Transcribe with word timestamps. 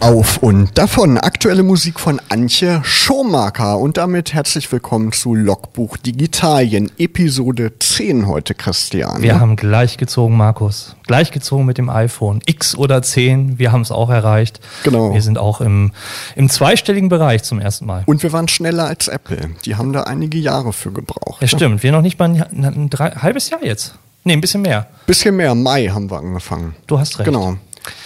Auf 0.00 0.38
und 0.38 0.76
davon 0.76 1.16
aktuelle 1.16 1.62
Musik 1.62 2.00
von 2.00 2.20
Antje 2.28 2.80
Schomaker 2.84 3.78
und 3.78 3.96
damit 3.96 4.34
herzlich 4.34 4.70
willkommen 4.70 5.12
zu 5.12 5.34
Logbuch 5.34 5.96
Digitalien, 5.96 6.90
Episode 6.98 7.72
10 7.78 8.26
heute, 8.26 8.54
Christian. 8.54 9.22
Wir 9.22 9.40
haben 9.40 9.56
gleich 9.56 9.96
gezogen, 9.96 10.36
Markus. 10.36 10.96
Gleich 11.06 11.30
gezogen 11.30 11.64
mit 11.64 11.78
dem 11.78 11.88
iPhone. 11.88 12.40
X 12.46 12.76
oder 12.76 13.00
10, 13.00 13.58
wir 13.58 13.72
haben 13.72 13.82
es 13.82 13.90
auch 13.90 14.10
erreicht. 14.10 14.60
Genau. 14.84 15.14
Wir 15.14 15.22
sind 15.22 15.38
auch 15.38 15.60
im, 15.60 15.92
im 16.34 16.50
zweistelligen 16.50 17.08
Bereich 17.08 17.42
zum 17.42 17.58
ersten 17.60 17.86
Mal. 17.86 18.02
Und 18.06 18.22
wir 18.22 18.32
waren 18.32 18.48
schneller 18.48 18.86
als 18.86 19.08
Apple. 19.08 19.50
Die 19.64 19.76
haben 19.76 19.92
da 19.92 20.02
einige 20.02 20.38
Jahre 20.38 20.72
für 20.72 20.92
gebraucht. 20.92 21.40
Ja, 21.40 21.48
stimmt. 21.48 21.82
Wir 21.82 21.92
noch 21.92 22.02
nicht 22.02 22.18
mal 22.18 22.30
ein, 22.30 22.42
ein, 22.64 22.90
ein 22.92 23.22
halbes 23.22 23.50
Jahr 23.50 23.62
jetzt. 23.64 23.94
Nee, 24.24 24.32
ein 24.32 24.40
bisschen 24.40 24.62
mehr. 24.62 24.88
Bisschen 25.06 25.36
mehr. 25.36 25.54
Mai 25.54 25.86
haben 25.86 26.10
wir 26.10 26.18
angefangen. 26.18 26.74
Du 26.88 26.98
hast 26.98 27.18
recht. 27.18 27.26
Genau. 27.26 27.56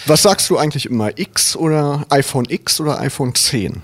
Was 0.07 0.23
sagst 0.23 0.49
du 0.51 0.59
eigentlich 0.59 0.87
immer? 0.87 1.19
X 1.19 1.57
oder 1.57 2.07
iPhone 2.11 2.47
X 2.49 2.81
oder 2.81 3.01
iPhone 3.01 3.35
10? 3.35 3.83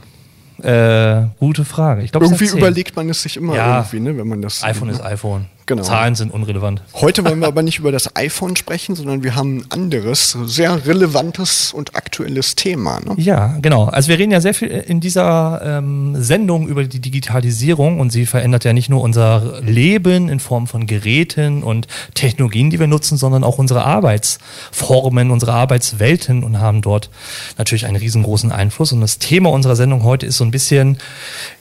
Äh, 0.62 1.27
gute 1.38 1.64
Frage. 1.64 2.02
Ich 2.02 2.12
glaub, 2.12 2.22
irgendwie 2.22 2.47
überlegt 2.47 2.97
man 2.97 3.08
es 3.11 3.22
sich 3.22 3.36
immer 3.36 3.55
ja, 3.55 3.78
irgendwie, 3.78 4.00
ne, 4.00 4.17
wenn 4.17 4.27
man 4.27 4.41
das. 4.41 4.64
iPhone 4.64 4.89
ist 4.89 5.02
iPhone. 5.02 5.47
Genau. 5.67 5.83
Zahlen 5.83 6.14
sind 6.14 6.33
unrelevant. 6.33 6.83
Heute 6.95 7.25
wollen 7.25 7.41
wir 7.41 7.48
aber 7.48 7.62
nicht 7.62 7.81
über 7.81 7.91
das 7.91 8.14
iPhone 8.14 8.55
sprechen, 8.55 8.95
sondern 8.95 9.25
wir 9.25 9.34
haben 9.34 9.59
ein 9.59 9.64
anderes, 9.70 10.39
sehr 10.45 10.86
relevantes 10.86 11.73
und 11.73 11.97
aktuelles 11.97 12.55
Thema. 12.55 13.00
Ne? 13.00 13.14
Ja, 13.17 13.58
genau. 13.61 13.86
Also 13.86 14.08
wir 14.08 14.19
reden 14.19 14.31
ja 14.31 14.41
sehr 14.41 14.55
viel 14.55 14.69
in 14.69 15.00
dieser 15.00 15.61
ähm, 15.64 16.14
Sendung 16.23 16.69
über 16.69 16.84
die 16.84 17.00
Digitalisierung 17.00 17.98
und 17.98 18.11
sie 18.11 18.27
verändert 18.27 18.64
ja 18.64 18.73
nicht 18.73 18.89
nur 18.89 19.03
unser 19.03 19.61
Leben 19.61 20.28
in 20.28 20.39
Form 20.39 20.69
von 20.69 20.86
Geräten 20.86 21.64
und 21.64 21.89
Technologien, 22.14 22.70
die 22.70 22.78
wir 22.78 22.86
nutzen, 22.86 23.17
sondern 23.17 23.42
auch 23.42 23.58
unsere 23.58 23.84
Arbeitsformen, 23.84 25.33
unsere 25.33 25.53
Arbeitswelten 25.53 26.45
und 26.45 26.61
haben 26.61 26.80
dort 26.80 27.11
natürlich 27.58 27.86
einen 27.86 27.97
riesengroßen 27.97 28.53
Einfluss. 28.53 28.92
Und 28.92 29.01
das 29.01 29.19
Thema 29.19 29.51
unserer 29.51 29.75
Sendung 29.75 30.05
heute 30.05 30.27
ist 30.27 30.36
so 30.36 30.45
ein 30.45 30.53
bisschen 30.53 30.98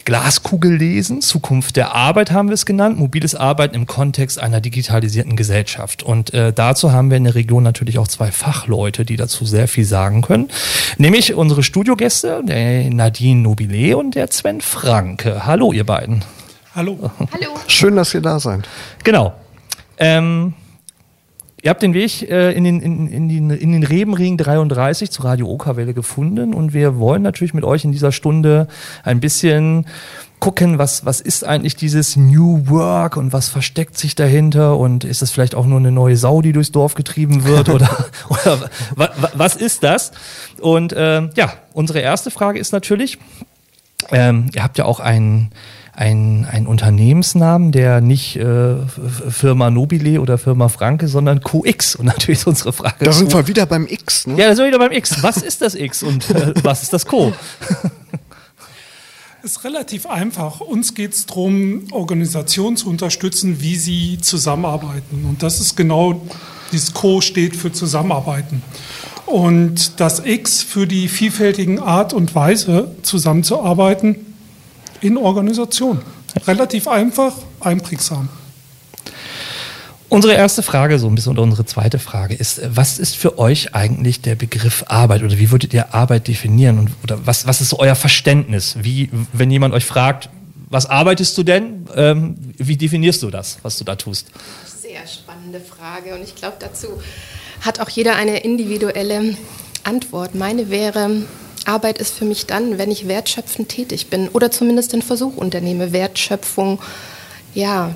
Glaskugel 0.06 0.76
lesen, 0.76 1.22
Zukunft 1.22 1.76
der 1.76 1.96
Arbeit 1.96 2.32
haben 2.32 2.50
wir 2.50 2.54
es 2.54 2.66
genannt, 2.66 3.00
mobiles 3.00 3.34
Arbeiten 3.34 3.76
im 3.76 3.88
Kontext 3.88 4.40
einer 4.40 4.62
digitalisierten 4.62 5.36
Gesellschaft. 5.36 6.04
Und 6.04 6.34
äh, 6.34 6.54
dazu 6.54 6.92
haben 6.92 7.10
wir 7.10 7.18
in 7.18 7.24
der 7.24 7.36
Region 7.36 7.64
natürlich 7.64 7.98
auch 7.98 8.08
zwei 8.08 8.32
Fachleute, 8.32 9.04
die 9.04 9.16
dazu 9.16 9.46
sehr 9.46 9.68
viel 9.68 9.84
sagen 9.84 10.22
können. 10.22 10.50
Nämlich 10.98 11.34
unsere 11.34 11.64
Studiogäste, 11.64 12.44
der 12.46 12.90
Nadine 12.92 13.42
Nobile 13.42 13.98
und 13.98 14.14
der 14.14 14.32
Sven 14.32 14.62
Franke. 14.62 15.46
Hallo, 15.46 15.74
ihr 15.74 15.86
beiden. 15.86 16.24
Hallo. 16.76 17.12
Hallo. 17.20 17.56
Schön, 17.68 17.96
dass 17.96 18.14
ihr 18.14 18.22
da 18.22 18.40
seid. 18.40 18.70
Genau. 19.04 19.34
Ähm, 19.98 20.54
Ihr 21.66 21.72
habt 21.72 21.82
den 21.82 21.96
Weg 21.96 22.22
äh, 22.30 22.52
in, 22.52 22.64
den, 22.64 22.80
in, 22.80 23.08
in, 23.08 23.28
den, 23.28 23.50
in 23.50 23.72
den 23.72 23.84
Rebenring 23.84 24.38
33 24.38 25.10
zu 25.10 25.24
Radio 25.24 25.48
Okerwelle 25.48 25.96
gefunden 25.96 26.54
und 26.54 26.76
wir 26.76 27.00
wollen 27.00 27.24
natürlich 27.24 27.56
mit 27.56 27.64
euch 27.64 27.84
in 27.84 27.92
dieser 27.92 28.12
Stunde 28.12 28.68
ein 29.04 29.20
bisschen 29.20 29.88
gucken, 30.40 30.78
was, 30.78 31.08
was 31.08 31.22
ist 31.22 31.44
eigentlich 31.44 31.76
dieses 31.76 32.18
New 32.18 32.70
Work 32.70 33.18
und 33.18 33.34
was 33.34 33.50
versteckt 33.50 33.98
sich 33.98 34.14
dahinter 34.14 34.78
und 34.78 35.06
ist 35.06 35.24
das 35.24 35.32
vielleicht 35.32 35.56
auch 35.56 35.66
nur 35.66 35.80
eine 35.80 35.92
neue 35.92 36.18
Sau, 36.18 36.44
die 36.44 36.52
durchs 36.52 36.72
Dorf 36.72 36.94
getrieben 36.94 37.46
wird 37.46 37.70
oder, 37.70 37.90
oder 38.30 38.70
wa, 38.96 39.10
wa, 39.18 39.32
was 39.34 39.56
ist 39.56 39.82
das? 39.82 40.12
Und 40.62 40.94
ähm, 40.96 41.32
ja, 41.36 41.52
unsere 41.74 41.98
erste 41.98 42.30
Frage 42.30 42.60
ist 42.60 42.74
natürlich, 42.74 43.18
ähm, 44.12 44.52
ihr 44.54 44.62
habt 44.62 44.78
ja 44.78 44.86
auch 44.86 45.00
einen 45.00 45.50
ein, 45.96 46.46
ein 46.50 46.68
Unternehmensnamen, 46.68 47.72
der 47.72 48.02
nicht 48.02 48.36
äh, 48.36 48.76
Firma 49.30 49.70
Nobile 49.70 50.20
oder 50.20 50.38
Firma 50.38 50.68
Franke, 50.68 51.08
sondern 51.08 51.42
QX. 51.42 51.96
Und 51.96 52.06
natürlich 52.06 52.40
ist 52.40 52.48
unsere 52.48 52.74
Frage. 52.74 53.06
Da 53.06 53.14
sind 53.14 53.34
wir 53.34 53.48
wieder 53.48 53.66
beim 53.66 53.88
X, 53.88 54.28
ne? 54.28 54.38
Ja, 54.38 54.50
da 54.50 54.56
sind 54.56 54.66
wir 54.66 54.70
wieder 54.70 54.80
beim 54.80 54.92
X. 54.92 55.24
Was 55.24 55.38
ist 55.38 55.62
das 55.62 55.76
X 55.76 56.04
und 56.04 56.30
äh, 56.32 56.54
was 56.64 56.84
ist 56.84 56.92
das 56.92 57.06
Co? 57.06 57.32
ist 59.44 59.64
relativ 59.64 60.08
einfach. 60.08 60.60
Uns 60.60 60.96
geht 60.96 61.14
es 61.14 61.28
darum, 61.28 61.84
Organisationen 61.92 62.76
zu 62.76 62.90
unterstützen, 62.90 63.62
wie 63.62 63.76
sie 63.76 64.18
zusammenarbeiten. 64.20 65.26
Und 65.30 65.44
das 65.44 65.62
ist 65.62 65.78
genau, 65.78 66.26
dieses 66.72 66.94
Co 66.94 67.22
steht 67.22 67.56
für 67.56 67.72
Zusammenarbeiten. 67.72 68.64
Und 69.28 70.00
das 70.00 70.26
X 70.26 70.62
für 70.62 70.88
die 70.88 71.08
vielfältigen 71.08 71.80
Art 71.80 72.14
und 72.14 72.36
Weise 72.36 72.96
zusammenzuarbeiten 73.04 74.25
in 75.02 75.18
Organisation. 75.18 76.02
Relativ 76.48 76.88
einfach, 76.88 77.34
einprägsam. 77.60 78.30
Unsere 80.08 80.36
erste 80.36 80.62
Frage, 80.62 81.00
so 81.00 81.08
ein 81.08 81.16
bisschen 81.16 81.32
oder 81.32 81.42
unsere 81.42 81.66
zweite 81.66 81.98
Frage 81.98 82.36
ist, 82.36 82.62
was 82.68 83.00
ist 83.00 83.16
für 83.16 83.40
euch 83.40 83.74
eigentlich 83.74 84.22
der 84.22 84.36
Begriff 84.36 84.86
Arbeit 84.88 85.24
oder 85.24 85.38
wie 85.40 85.50
würdet 85.50 85.74
ihr 85.74 85.94
Arbeit 85.96 86.28
definieren 86.28 86.78
und 86.78 86.92
oder 87.04 87.26
was, 87.26 87.48
was 87.48 87.60
ist 87.60 87.70
so 87.70 87.80
euer 87.80 87.96
Verständnis? 87.96 88.78
Wie, 88.80 89.10
wenn 89.34 89.50
jemand 89.50 89.74
euch 89.74 89.84
fragt, 89.84 90.30
was 90.70 90.86
arbeitest 90.86 91.38
du 91.38 91.44
denn? 91.44 91.88
Ähm, 91.96 92.36
wie 92.58 92.78
definierst 92.78 93.24
du 93.24 93.32
das, 93.32 93.58
was 93.64 93.78
du 93.78 93.84
da 93.84 93.96
tust? 93.96 94.28
Sehr 94.66 95.06
spannende 95.08 95.60
Frage 95.60 96.14
und 96.14 96.22
ich 96.22 96.36
glaube, 96.36 96.58
dazu 96.60 96.88
hat 97.62 97.80
auch 97.80 97.90
jeder 97.90 98.16
eine 98.16 98.38
individuelle 98.40 99.36
Antwort. 99.84 100.36
Meine 100.36 100.70
wäre, 100.70 101.24
Arbeit 101.66 101.98
ist 101.98 102.16
für 102.16 102.26
mich 102.26 102.46
dann, 102.46 102.78
wenn 102.78 102.92
ich 102.92 103.08
wertschöpfend 103.08 103.70
tätig 103.70 104.08
bin 104.08 104.30
oder 104.30 104.52
zumindest 104.52 104.94
den 104.94 105.02
Versuch 105.02 105.36
unternehme, 105.38 105.92
Wertschöpfung, 105.92 106.80
ja, 107.54 107.94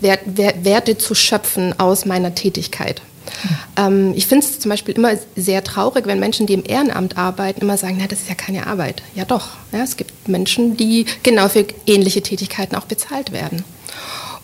Wert, 0.00 0.20
Wert, 0.24 0.64
Werte 0.64 0.96
zu 0.96 1.14
schöpfen 1.14 1.78
aus 1.78 2.06
meiner 2.06 2.34
Tätigkeit. 2.34 3.02
Ähm, 3.76 4.14
ich 4.16 4.26
finde 4.26 4.46
es 4.46 4.58
zum 4.58 4.70
Beispiel 4.70 4.94
immer 4.94 5.12
sehr 5.36 5.62
traurig, 5.62 6.06
wenn 6.06 6.18
Menschen, 6.18 6.46
die 6.46 6.54
im 6.54 6.64
Ehrenamt 6.66 7.16
arbeiten, 7.18 7.60
immer 7.60 7.76
sagen, 7.76 7.96
na, 8.00 8.06
das 8.06 8.20
ist 8.20 8.28
ja 8.28 8.34
keine 8.34 8.66
Arbeit. 8.66 9.02
Ja 9.14 9.24
doch, 9.24 9.48
ja, 9.72 9.82
es 9.82 9.96
gibt 9.96 10.28
Menschen, 10.28 10.76
die 10.76 11.06
genau 11.22 11.48
für 11.48 11.66
ähnliche 11.86 12.22
Tätigkeiten 12.22 12.76
auch 12.76 12.86
bezahlt 12.86 13.32
werden. 13.32 13.64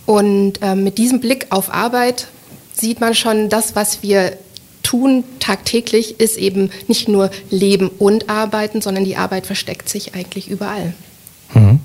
Und 0.04 0.62
äh, 0.62 0.74
mit 0.74 0.98
diesem 0.98 1.20
Blick 1.20 1.46
auf 1.50 1.72
Arbeit 1.72 2.28
sieht 2.74 3.00
man 3.00 3.14
schon 3.14 3.48
das, 3.48 3.74
was 3.74 4.02
wir 4.02 4.38
tun 4.86 5.24
tagtäglich, 5.40 6.20
ist 6.20 6.36
eben 6.36 6.70
nicht 6.86 7.08
nur 7.08 7.30
Leben 7.50 7.88
und 7.88 8.30
Arbeiten, 8.30 8.80
sondern 8.80 9.04
die 9.04 9.16
Arbeit 9.16 9.44
versteckt 9.44 9.88
sich 9.88 10.14
eigentlich 10.14 10.48
überall. 10.48 10.94
Mhm. 11.54 11.80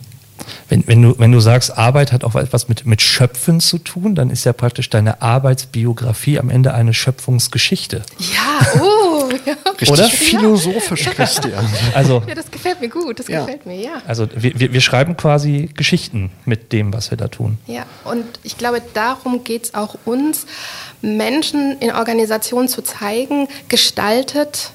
Wenn, 0.70 0.88
wenn, 0.88 1.02
du, 1.02 1.20
wenn 1.20 1.32
du 1.32 1.40
sagst, 1.40 1.78
Arbeit 1.78 2.12
hat 2.12 2.24
auch 2.24 2.36
etwas 2.36 2.68
mit, 2.68 2.86
mit 2.86 3.02
Schöpfen 3.02 3.60
zu 3.60 3.78
tun, 3.78 4.16
dann 4.16 4.30
ist 4.30 4.44
ja 4.44 4.54
praktisch 4.54 4.90
deine 4.90 5.22
Arbeitsbiografie 5.22 6.40
am 6.40 6.50
Ende 6.50 6.74
eine 6.74 6.94
Schöpfungsgeschichte. 6.94 8.04
Ja, 8.20 8.82
oh, 8.82 9.30
ja. 9.46 9.56
Richtig 9.72 9.90
Oder? 9.90 10.10
philosophisch, 10.10 11.06
ja. 11.06 11.12
Christian. 11.12 11.66
Also, 11.94 12.24
ja, 12.28 12.36
das 12.36 12.50
gefällt 12.50 12.80
mir 12.82 12.90
gut, 12.90 13.20
das 13.20 13.28
ja. 13.28 13.42
gefällt 13.42 13.66
mir, 13.66 13.76
ja. 13.76 14.02
Also 14.08 14.28
wir, 14.34 14.74
wir 14.74 14.82
schreiben 14.82 15.18
quasi 15.18 15.70
Geschichten 15.76 16.32
mit 16.46 16.72
dem, 16.72 16.94
was 16.94 17.12
wir 17.12 17.18
da 17.18 17.28
tun. 17.28 17.58
Ja, 17.68 17.86
und 18.06 18.26
ich 18.44 18.58
glaube, 18.58 18.82
darum 18.94 19.44
geht 19.44 19.66
es 19.66 19.74
auch 19.74 19.96
uns, 20.06 20.46
Menschen 21.02 21.78
in 21.80 21.92
Organisationen 21.92 22.68
zu 22.68 22.82
zeigen, 22.82 23.48
gestaltet 23.68 24.72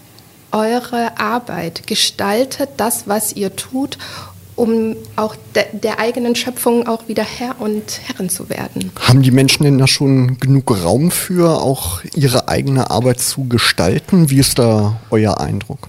eure 0.52 1.18
Arbeit, 1.18 1.86
gestaltet 1.86 2.70
das, 2.76 3.06
was 3.06 3.32
ihr 3.34 3.54
tut 3.56 3.98
um 4.56 4.96
auch 5.16 5.36
de 5.54 5.64
der 5.72 6.00
eigenen 6.00 6.34
Schöpfung 6.34 6.88
auch 6.88 7.08
wieder 7.08 7.22
Herr 7.22 7.60
und 7.60 8.00
Herrin 8.06 8.28
zu 8.28 8.48
werden. 8.48 8.90
Haben 9.00 9.22
die 9.22 9.30
Menschen 9.30 9.64
denn 9.64 9.78
da 9.78 9.86
schon 9.86 10.38
genug 10.38 10.82
Raum 10.82 11.10
für, 11.10 11.60
auch 11.60 12.02
ihre 12.14 12.48
eigene 12.48 12.90
Arbeit 12.90 13.20
zu 13.20 13.44
gestalten? 13.44 14.30
Wie 14.30 14.38
ist 14.38 14.58
da 14.58 14.98
euer 15.10 15.38
Eindruck? 15.38 15.88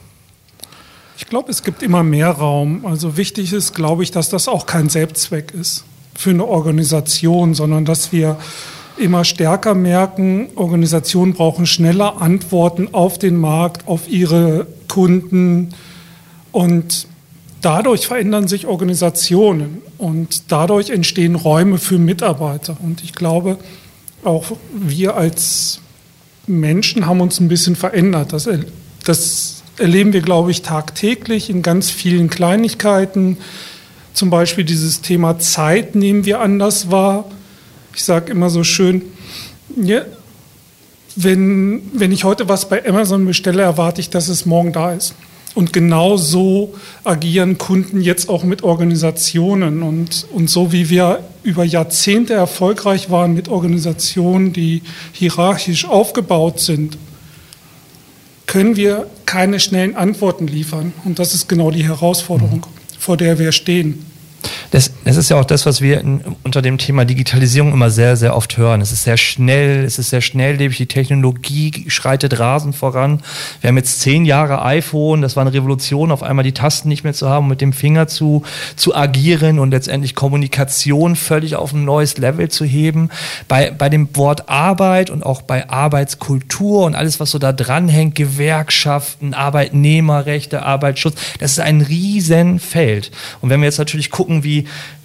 Ich 1.17 1.25
glaube, 1.27 1.49
es 1.49 1.63
gibt 1.63 1.81
immer 1.81 2.03
mehr 2.03 2.29
Raum. 2.29 2.85
Also 2.85 3.17
wichtig 3.17 3.53
ist, 3.53 3.73
glaube 3.73 4.03
ich, 4.03 4.11
dass 4.11 4.29
das 4.29 4.47
auch 4.47 4.65
kein 4.65 4.89
Selbstzweck 4.89 5.53
ist 5.53 5.83
für 6.13 6.29
eine 6.31 6.45
Organisation, 6.45 7.53
sondern 7.53 7.85
dass 7.85 8.11
wir 8.11 8.37
immer 8.99 9.23
stärker 9.23 9.75
merken, 9.75 10.49
Organisationen 10.55 11.33
brauchen 11.33 11.65
schneller 11.65 12.21
Antworten 12.21 12.89
auf 12.93 13.17
den 13.17 13.37
Markt, 13.37 13.87
auf 13.87 14.09
ihre 14.09 14.67
Kunden 14.87 15.73
und 16.51 17.07
dadurch 17.61 18.07
verändern 18.07 18.47
sich 18.47 18.67
Organisationen 18.67 19.81
und 19.97 20.51
dadurch 20.51 20.89
entstehen 20.89 21.35
Räume 21.35 21.77
für 21.77 21.97
Mitarbeiter. 21.97 22.77
Und 22.81 23.03
ich 23.03 23.13
glaube, 23.13 23.57
auch 24.23 24.45
wir 24.73 25.15
als 25.15 25.79
Menschen 26.47 27.05
haben 27.05 27.21
uns 27.21 27.39
ein 27.39 27.47
bisschen 27.47 27.75
verändert. 27.75 28.33
Das, 28.33 28.49
das 29.05 29.63
erleben 29.77 30.13
wir, 30.13 30.21
glaube 30.21 30.51
ich, 30.51 30.61
tagtäglich 30.61 31.49
in 31.49 31.61
ganz 31.61 31.89
vielen 31.89 32.29
Kleinigkeiten. 32.29 33.37
zum 34.13 34.29
Beispiel 34.31 34.63
dieses 34.63 35.01
Thema 35.01 35.37
Zeit 35.37 35.93
nehmen 35.93 36.25
wir 36.25 36.41
anders 36.41 36.89
wahr. 36.89 37.25
Ich 37.97 38.05
sage 38.05 38.31
immer 38.31 38.51
so 38.51 38.63
schön, 38.63 39.01
ja, 39.75 40.03
wenn, 41.15 41.81
wenn 41.93 42.11
ich 42.11 42.25
heute 42.25 42.47
was 42.47 42.69
bei 42.69 42.87
Amazon 42.87 43.25
bestelle, 43.25 43.63
erwarte 43.63 44.01
ich, 44.01 44.11
dass 44.11 44.29
es 44.29 44.45
morgen 44.45 44.71
da 44.71 44.93
ist. 44.93 45.15
Und 45.55 45.73
genau 45.73 46.15
so 46.15 46.75
agieren 47.03 47.57
Kunden 47.57 47.99
jetzt 47.99 48.29
auch 48.29 48.43
mit 48.43 48.61
Organisationen. 48.61 49.81
Und, 49.81 50.27
und 50.31 50.47
so 50.47 50.71
wie 50.71 50.91
wir 50.91 51.23
über 51.41 51.63
Jahrzehnte 51.63 52.35
erfolgreich 52.35 53.09
waren 53.09 53.33
mit 53.33 53.49
Organisationen, 53.49 54.53
die 54.53 54.83
hierarchisch 55.11 55.85
aufgebaut 55.85 56.59
sind, 56.59 56.99
können 58.45 58.75
wir 58.75 59.07
keine 59.25 59.59
schnellen 59.59 59.95
Antworten 59.95 60.45
liefern. 60.45 60.93
Und 61.03 61.17
das 61.17 61.33
ist 61.33 61.49
genau 61.49 61.71
die 61.71 61.83
Herausforderung, 61.83 62.67
vor 62.99 63.17
der 63.17 63.39
wir 63.39 63.51
stehen. 63.51 64.05
Das, 64.71 64.91
das 65.05 65.15
ist 65.17 65.29
ja 65.29 65.39
auch 65.39 65.45
das, 65.45 65.65
was 65.65 65.81
wir 65.81 66.01
in, 66.01 66.21
unter 66.43 66.61
dem 66.61 66.77
Thema 66.77 67.05
Digitalisierung 67.05 67.71
immer 67.71 67.89
sehr, 67.89 68.17
sehr 68.17 68.35
oft 68.35 68.57
hören. 68.57 68.81
Es 68.81 68.91
ist 68.91 69.03
sehr 69.03 69.17
schnell, 69.17 69.85
es 69.85 69.97
ist 69.97 70.09
sehr 70.09 70.21
schnelllebig, 70.21 70.77
die 70.77 70.87
Technologie 70.87 71.85
schreitet 71.87 72.39
rasend 72.39 72.75
voran. 72.75 73.21
Wir 73.61 73.69
haben 73.69 73.77
jetzt 73.77 74.01
zehn 74.01 74.25
Jahre 74.25 74.63
iPhone, 74.63 75.21
das 75.21 75.35
war 75.35 75.41
eine 75.41 75.53
Revolution, 75.53 76.11
auf 76.11 76.23
einmal 76.23 76.43
die 76.43 76.51
Tasten 76.51 76.89
nicht 76.89 77.03
mehr 77.03 77.13
zu 77.13 77.29
haben, 77.29 77.47
mit 77.47 77.61
dem 77.61 77.71
Finger 77.71 78.07
zu, 78.07 78.43
zu 78.75 78.95
agieren 78.95 79.59
und 79.59 79.71
letztendlich 79.71 80.15
Kommunikation 80.15 81.15
völlig 81.15 81.55
auf 81.55 81.73
ein 81.73 81.85
neues 81.85 82.17
Level 82.17 82.49
zu 82.49 82.65
heben. 82.65 83.09
Bei, 83.47 83.71
bei 83.71 83.89
dem 83.89 84.15
Wort 84.15 84.49
Arbeit 84.49 85.09
und 85.09 85.25
auch 85.25 85.41
bei 85.41 85.69
Arbeitskultur 85.69 86.85
und 86.85 86.95
alles, 86.95 87.19
was 87.19 87.31
so 87.31 87.39
da 87.39 87.53
dranhängt, 87.53 88.15
Gewerkschaften, 88.15 89.33
Arbeitnehmerrechte, 89.33 90.63
Arbeitsschutz, 90.63 91.15
das 91.39 91.51
ist 91.53 91.59
ein 91.59 91.81
Riesenfeld. 91.81 93.11
Und 93.41 93.49
wenn 93.49 93.61
wir 93.61 93.65
jetzt 93.65 93.77
natürlich 93.77 94.09
gucken, 94.09 94.43
wie 94.43 94.56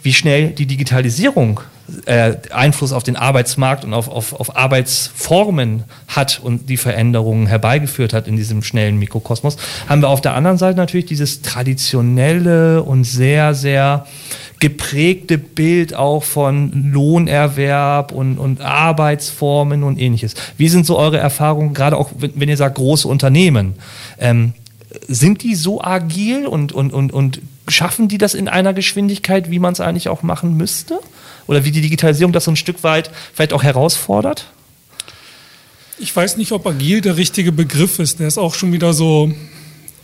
wie, 0.03 0.13
schnell 0.13 0.51
die 0.51 0.67
Digitalisierung 0.67 1.61
äh, 2.07 2.37
Einfluss 2.53 2.93
auf 2.93 3.03
den 3.03 3.17
Arbeitsmarkt 3.17 3.85
und 3.85 3.93
auf, 3.93 4.09
auf, 4.09 4.33
auf 4.33 4.57
Arbeitsformen 4.57 5.85
hat 6.09 6.41
und 6.43 6.69
die 6.69 6.77
Veränderungen 6.77 7.47
herbeigeführt 7.47 8.13
hat 8.13 8.29
in 8.29 8.37
diesem 8.37 8.63
schnellen 8.63 8.99
Mikrokosmos, 8.99 9.57
haben 9.89 10.01
wir 10.01 10.09
auf 10.09 10.21
der 10.21 10.35
anderen 10.35 10.59
Seite 10.59 10.77
natürlich 10.79 11.07
dieses 11.07 11.43
traditionelle 11.43 12.83
und 12.83 13.05
sehr, 13.05 13.55
sehr 13.55 14.07
geprägte 14.63 15.39
Bild 15.39 15.93
auch 15.93 16.23
von 16.23 16.93
Lohnerwerb 16.93 18.13
und, 18.13 18.39
und 18.39 18.61
Arbeitsformen 18.61 19.83
und 19.83 19.99
ähnliches. 19.99 20.35
Wie 20.57 20.69
sind 20.69 20.87
so 20.87 20.97
eure 20.97 21.19
Erfahrungen, 21.19 21.75
gerade 21.75 21.97
auch 21.97 22.11
wenn, 22.17 22.33
wenn 22.37 22.49
ihr 22.49 22.57
sagt 22.57 22.77
große 22.77 23.09
Unternehmen? 23.09 23.75
Ähm, 24.21 24.53
sind 25.09 25.43
die 25.43 25.57
so 25.57 25.83
agil 25.83 26.47
und, 26.47 26.73
und, 26.73 26.93
und, 26.93 27.13
und 27.13 27.41
schaffen 27.69 28.09
die 28.09 28.19
das 28.19 28.35
in 28.35 28.49
einer 28.49 28.73
Geschwindigkeit, 28.73 29.51
wie 29.51 29.59
man 29.59 29.73
es 29.73 29.81
eigentlich 29.81 30.09
auch 30.09 30.23
machen 30.23 30.57
müsste? 30.57 31.01
Oder 31.47 31.65
wie 31.65 31.71
die 31.71 31.81
Digitalisierung 31.81 32.33
das 32.33 32.45
so 32.45 32.53
ein 32.53 32.57
Stück 32.57 32.83
weit 32.83 33.11
vielleicht 33.35 33.53
auch 33.53 33.63
herausfordert? 33.63 34.47
Ich 35.99 36.15
weiß 36.15 36.37
nicht, 36.37 36.53
ob 36.53 36.67
agil 36.67 37.01
der 37.01 37.17
richtige 37.17 37.53
Begriff 37.53 37.99
ist. 37.99 38.21
Der 38.21 38.29
ist 38.29 38.39
auch 38.39 38.55
schon 38.55 38.73
wieder 38.73 38.93
so, 38.93 39.33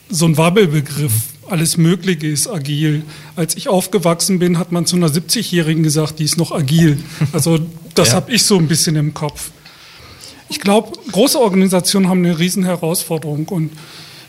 so 0.08 0.26
ein 0.26 0.36
Wabbelbegriff. 0.36 1.12
Alles 1.48 1.76
Mögliche 1.76 2.26
ist 2.26 2.46
agil. 2.46 3.02
Als 3.34 3.56
ich 3.56 3.68
aufgewachsen 3.68 4.38
bin, 4.38 4.58
hat 4.58 4.70
man 4.70 4.86
zu 4.86 4.96
einer 4.96 5.08
70-Jährigen 5.08 5.82
gesagt, 5.82 6.18
die 6.18 6.24
ist 6.24 6.36
noch 6.36 6.52
agil. 6.52 7.02
Also 7.32 7.58
das 7.94 8.08
ja. 8.08 8.14
habe 8.14 8.32
ich 8.32 8.42
so 8.42 8.58
ein 8.58 8.68
bisschen 8.68 8.96
im 8.96 9.14
Kopf. 9.14 9.50
Ich 10.50 10.60
glaube, 10.60 10.92
große 11.10 11.38
Organisationen 11.38 12.08
haben 12.08 12.24
eine 12.24 12.38
riesen 12.38 12.64
Herausforderung 12.64 13.48
und 13.48 13.70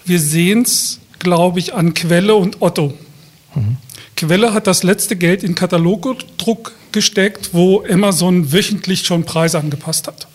wir 0.06 0.20
sehen 0.20 0.64
es, 0.64 1.00
glaube 1.20 1.60
ich, 1.60 1.74
an 1.74 1.94
Quelle 1.94 2.36
und 2.36 2.62
Otto. 2.62 2.94
Quelle 4.20 4.54
hat 4.54 4.68
das 4.68 4.84
letzte 4.84 5.16
Geld 5.16 5.44
in 5.44 5.56
Katalogdruck 5.56 6.74
gesteckt, 6.92 7.52
wo 7.54 7.86
Amazon 7.90 8.52
wöchentlich 8.52 9.04
schon 9.04 9.24
Preise 9.24 9.58
angepasst 9.58 10.08
hat. 10.08 10.28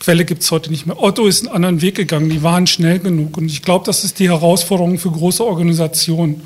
Quelle 0.00 0.26
gibt 0.26 0.42
es 0.42 0.50
heute 0.50 0.70
nicht 0.70 0.84
mehr. 0.84 1.02
Otto 1.02 1.26
ist 1.26 1.46
einen 1.46 1.54
anderen 1.54 1.80
Weg 1.80 1.94
gegangen, 1.94 2.28
die 2.28 2.42
waren 2.42 2.66
schnell 2.66 2.98
genug. 2.98 3.38
Und 3.38 3.46
ich 3.46 3.62
glaube, 3.62 3.86
das 3.86 4.04
ist 4.04 4.18
die 4.18 4.28
Herausforderung 4.28 4.98
für 4.98 5.10
große 5.10 5.42
Organisationen. 5.42 6.42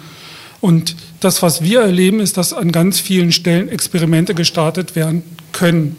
Und 0.61 0.95
das, 1.19 1.43
was 1.43 1.63
wir 1.63 1.81
erleben, 1.81 2.21
ist, 2.21 2.37
dass 2.37 2.53
an 2.53 2.71
ganz 2.71 3.01
vielen 3.01 3.33
Stellen 3.33 3.69
Experimente 3.69 4.37
gestartet 4.37 4.95
werden 4.95 5.25
können. 5.51 5.97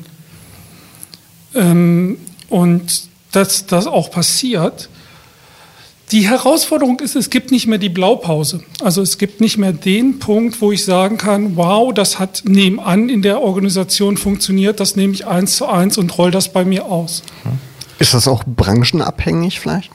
Ähm, 1.53 2.17
und 2.47 3.09
dass 3.33 3.65
das 3.65 3.87
auch 3.87 4.09
passiert, 4.09 4.87
die 6.11 6.29
Herausforderung 6.29 6.99
ist, 7.01 7.15
es 7.15 7.29
gibt 7.29 7.51
nicht 7.51 7.67
mehr 7.67 7.79
die 7.79 7.89
Blaupause. 7.89 8.61
Also 8.81 9.01
es 9.01 9.17
gibt 9.17 9.41
nicht 9.41 9.57
mehr 9.57 9.73
den 9.73 10.19
Punkt, 10.19 10.61
wo 10.61 10.71
ich 10.71 10.85
sagen 10.85 11.17
kann, 11.17 11.57
wow, 11.57 11.93
das 11.93 12.17
hat 12.17 12.43
nebenan 12.45 13.09
in 13.09 13.21
der 13.21 13.41
Organisation 13.41 14.15
funktioniert, 14.15 14.79
das 14.79 14.95
nehme 14.95 15.13
ich 15.13 15.27
eins 15.27 15.57
zu 15.57 15.65
eins 15.65 15.97
und 15.97 16.17
roll 16.17 16.31
das 16.31 16.53
bei 16.53 16.63
mir 16.63 16.85
aus. 16.85 17.23
Ist 17.99 18.13
das 18.13 18.27
auch 18.27 18.43
branchenabhängig 18.45 19.59
vielleicht? 19.59 19.91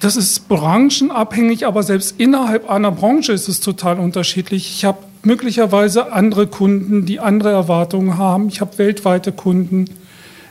Das 0.00 0.16
ist 0.16 0.48
branchenabhängig, 0.48 1.66
aber 1.66 1.82
selbst 1.82 2.14
innerhalb 2.18 2.70
einer 2.70 2.92
Branche 2.92 3.32
ist 3.32 3.48
es 3.48 3.58
total 3.58 3.98
unterschiedlich. 3.98 4.70
Ich 4.76 4.84
habe 4.84 4.98
möglicherweise 5.24 6.12
andere 6.12 6.46
Kunden, 6.46 7.04
die 7.04 7.18
andere 7.18 7.50
Erwartungen 7.50 8.16
haben. 8.16 8.48
Ich 8.48 8.60
habe 8.60 8.78
weltweite 8.78 9.32
Kunden. 9.32 9.86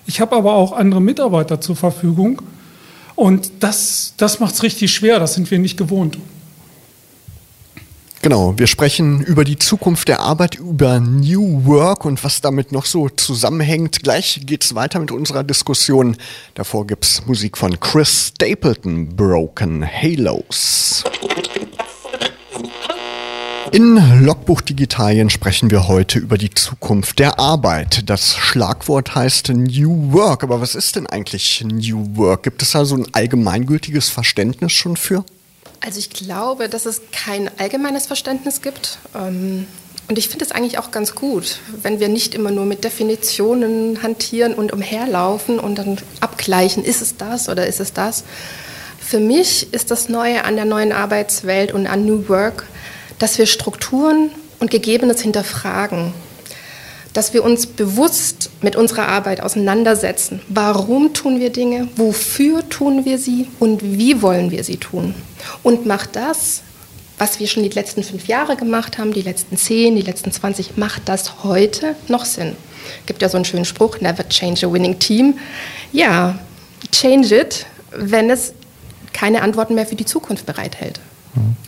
Ich 0.06 0.20
habe 0.20 0.36
aber 0.36 0.56
auch 0.56 0.74
andere 0.74 1.00
Mitarbeiter 1.00 1.62
zur 1.62 1.78
Verfügung. 1.78 2.42
Und 3.18 3.52
das, 3.62 4.14
das 4.18 4.40
macht 4.40 4.54
es 4.54 4.62
richtig 4.62 4.94
schwer, 4.94 5.20
das 5.20 5.34
sind 5.34 5.50
wir 5.50 5.58
nicht 5.58 5.76
gewohnt. 5.76 6.20
Genau, 8.22 8.54
wir 8.58 8.68
sprechen 8.68 9.22
über 9.22 9.44
die 9.44 9.58
Zukunft 9.58 10.08
der 10.08 10.20
Arbeit, 10.20 10.56
über 10.56 11.00
New 11.00 11.66
Work 11.66 12.06
und 12.06 12.24
was 12.24 12.42
damit 12.42 12.72
noch 12.72 12.86
so 12.86 13.10
zusammenhängt. 13.10 14.04
Gleich 14.04 14.42
geht 14.46 14.64
es 14.64 14.76
weiter 14.76 15.00
mit 15.00 15.10
unserer 15.10 15.44
Diskussion. 15.44 16.16
Davor 16.54 16.86
gibt 16.86 17.06
es 17.06 17.26
Musik 17.26 17.58
von 17.58 17.80
Chris 17.80 18.34
Stapleton, 18.36 19.16
Broken 19.16 19.84
Halos. 19.84 21.04
In 23.72 24.24
Logbuch 24.24 24.62
Digitalien 24.62 25.30
sprechen 25.30 25.70
wir 25.70 25.88
heute 25.88 26.20
über 26.20 26.38
die 26.38 26.50
Zukunft 26.50 27.20
der 27.20 27.38
Arbeit. 27.38 28.10
Das 28.10 28.36
Schlagwort 28.36 29.14
heißt 29.14 29.50
New 29.50 30.14
Work. 30.14 30.44
Aber 30.44 30.62
was 30.62 30.74
ist 30.74 30.96
denn 30.96 31.06
eigentlich 31.06 31.64
New 31.64 32.16
Work? 32.16 32.44
Gibt 32.44 32.62
es 32.62 32.72
da 32.72 32.86
so 32.86 32.96
ein 32.96 33.08
allgemeingültiges 33.14 34.10
Verständnis 34.10 34.72
schon 34.72 34.96
für? 34.96 35.26
Also 35.82 36.00
ich 36.00 36.10
glaube, 36.10 36.70
dass 36.70 36.86
es 36.86 37.02
kein 37.12 37.52
allgemeines 37.60 38.08
Verständnis 38.08 38.62
gibt. 38.62 39.00
Ähm, 39.14 39.68
und 40.08 40.18
ich 40.18 40.30
finde 40.30 40.46
es 40.46 40.52
eigentlich 40.52 40.80
auch 40.80 40.92
ganz 40.92 41.14
gut, 41.14 41.60
wenn 41.82 42.00
wir 42.00 42.08
nicht 42.08 42.34
immer 42.34 42.52
nur 42.52 42.66
mit 42.66 42.86
Definitionen 42.86 44.02
hantieren 44.02 44.54
und 44.54 44.72
umherlaufen 44.72 45.60
und 45.60 45.76
dann 45.76 45.98
abgleichen, 46.22 46.86
ist 46.86 47.02
es 47.02 47.18
das 47.18 47.50
oder 47.50 47.68
ist 47.68 47.82
es 47.82 47.92
das. 47.92 48.24
Für 49.00 49.20
mich 49.20 49.74
ist 49.74 49.92
das 49.92 50.08
Neue 50.08 50.46
an 50.46 50.56
der 50.56 50.66
neuen 50.66 50.94
Arbeitswelt 50.94 51.74
und 51.74 51.88
an 51.88 52.06
New 52.06 52.30
Work, 52.30 52.66
dass 53.20 53.38
wir 53.38 53.46
Strukturen 53.46 54.32
und 54.60 54.72
Gegebenes 54.72 55.22
hinterfragen, 55.22 56.14
dass 57.14 57.34
wir 57.34 57.44
uns 57.44 57.66
bewusst 57.66 58.52
mit 58.62 58.76
unserer 58.76 59.08
Arbeit 59.08 59.42
auseinandersetzen. 59.42 60.42
Warum 60.50 61.14
tun 61.14 61.40
wir 61.40 61.50
Dinge? 61.50 61.88
Wofür 61.96 62.68
tun 62.70 63.06
wir 63.06 63.18
sie? 63.18 63.48
Und 63.60 63.82
wie 63.82 64.22
wollen 64.22 64.52
wir 64.52 64.64
sie 64.64 64.78
tun? 64.78 65.16
Und 65.64 65.86
macht 65.86 66.16
das, 66.16 66.62
was 67.18 67.40
wir 67.40 67.48
schon 67.48 67.64
die 67.64 67.70
letzten 67.70 68.04
fünf 68.04 68.28
Jahre 68.28 68.56
gemacht 68.56 68.98
haben, 69.00 69.14
die 69.14 69.24
letzten 69.24 69.58
zehn, 69.58 69.96
die 69.96 70.04
letzten 70.04 70.32
20, 70.32 70.78
macht 70.78 71.10
das 71.10 71.44
heute 71.44 71.96
noch 72.08 72.26
Sinn? 72.26 72.56
Gibt 73.08 73.22
ja 73.22 73.30
so 73.30 73.38
einen 73.38 73.46
schönen 73.46 73.66
Spruch, 73.66 74.00
never 74.00 74.28
change 74.30 74.68
a 74.68 74.72
winning 74.72 75.00
team. 75.00 75.40
Ja, 75.92 76.38
change 76.92 77.36
it, 77.36 77.66
wenn 77.92 78.30
es 78.30 78.54
keine 79.14 79.42
Antworten 79.42 79.74
mehr 79.74 79.88
für 79.88 79.96
die 79.96 80.06
Zukunft 80.06 80.46
bereithält. 80.46 81.00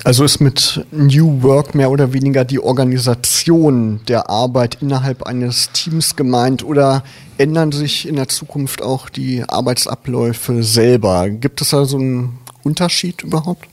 Also 0.03 0.23
ist 0.23 0.39
mit 0.39 0.85
New 0.91 1.43
Work 1.43 1.75
mehr 1.75 1.91
oder 1.91 2.13
weniger 2.13 2.45
die 2.45 2.59
Organisation 2.59 4.01
der 4.07 4.29
Arbeit 4.29 4.77
innerhalb 4.81 5.23
eines 5.23 5.71
Teams 5.71 6.15
gemeint 6.15 6.63
oder 6.63 7.03
ändern 7.37 7.71
sich 7.71 8.07
in 8.07 8.15
der 8.15 8.27
Zukunft 8.27 8.81
auch 8.81 9.09
die 9.09 9.43
Arbeitsabläufe 9.47 10.63
selber? 10.63 11.29
Gibt 11.29 11.61
es 11.61 11.69
da 11.69 11.85
so 11.85 11.97
einen 11.97 12.39
Unterschied 12.63 13.23
überhaupt? 13.23 13.65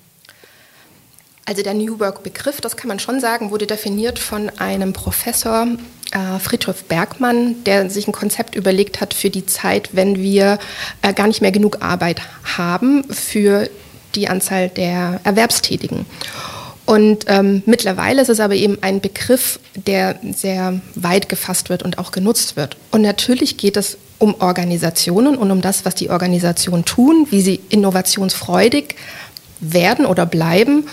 Also 1.49 1.63
der 1.63 1.75
New 1.75 2.01
Work-Begriff, 2.01 2.61
das 2.61 2.77
kann 2.77 2.89
man 2.89 2.99
schon 2.99 3.21
sagen, 3.21 3.53
wurde 3.53 3.69
definiert 3.69 4.19
von 4.19 4.51
einem 4.59 4.93
Professor 4.93 5.69
äh, 6.11 6.39
Friedrich 6.41 6.85
Bergmann, 6.89 7.63
der 7.65 7.89
sich 7.89 8.09
ein 8.09 8.13
Konzept 8.13 8.57
überlegt 8.57 9.01
hat 9.01 9.15
für 9.15 9.31
die 9.31 9.47
Zeit, 9.47 9.91
wenn 9.93 10.17
wir 10.17 10.59
äh, 11.03 11.13
gar 11.13 11.29
nicht 11.29 11.43
mehr 11.43 11.53
genug 11.53 11.83
Arbeit 11.83 12.21
haben 12.57 13.05
für 13.05 13.71
die 14.17 14.29
Anzahl 14.29 14.69
der 14.69 15.21
Erwerbstätigen. 15.25 16.07
Und 16.87 17.25
ähm, 17.27 17.63
mittlerweile 17.67 18.23
ist 18.23 18.29
es 18.29 18.41
aber 18.41 18.55
eben 18.55 18.79
ein 18.81 19.01
Begriff, 19.01 19.59
der 19.75 20.19
sehr 20.35 20.81
weit 20.95 21.29
gefasst 21.29 21.69
wird 21.69 21.83
und 21.83 21.99
auch 21.99 22.13
genutzt 22.13 22.57
wird. 22.57 22.77
Und 22.93 23.03
natürlich 23.03 23.57
geht 23.57 23.77
es 23.77 23.99
um 24.19 24.37
Organisationen 24.41 25.37
und 25.37 25.51
um 25.51 25.61
das, 25.61 25.85
was 25.85 25.97
die 25.97 26.11
Organisationen 26.11 26.85
tun, 26.85 27.27
wie 27.31 27.43
sie 27.43 27.61
innovationsfreudig 27.69 28.95
werden 29.61 30.07
oder 30.07 30.27
bleiben 30.27 30.87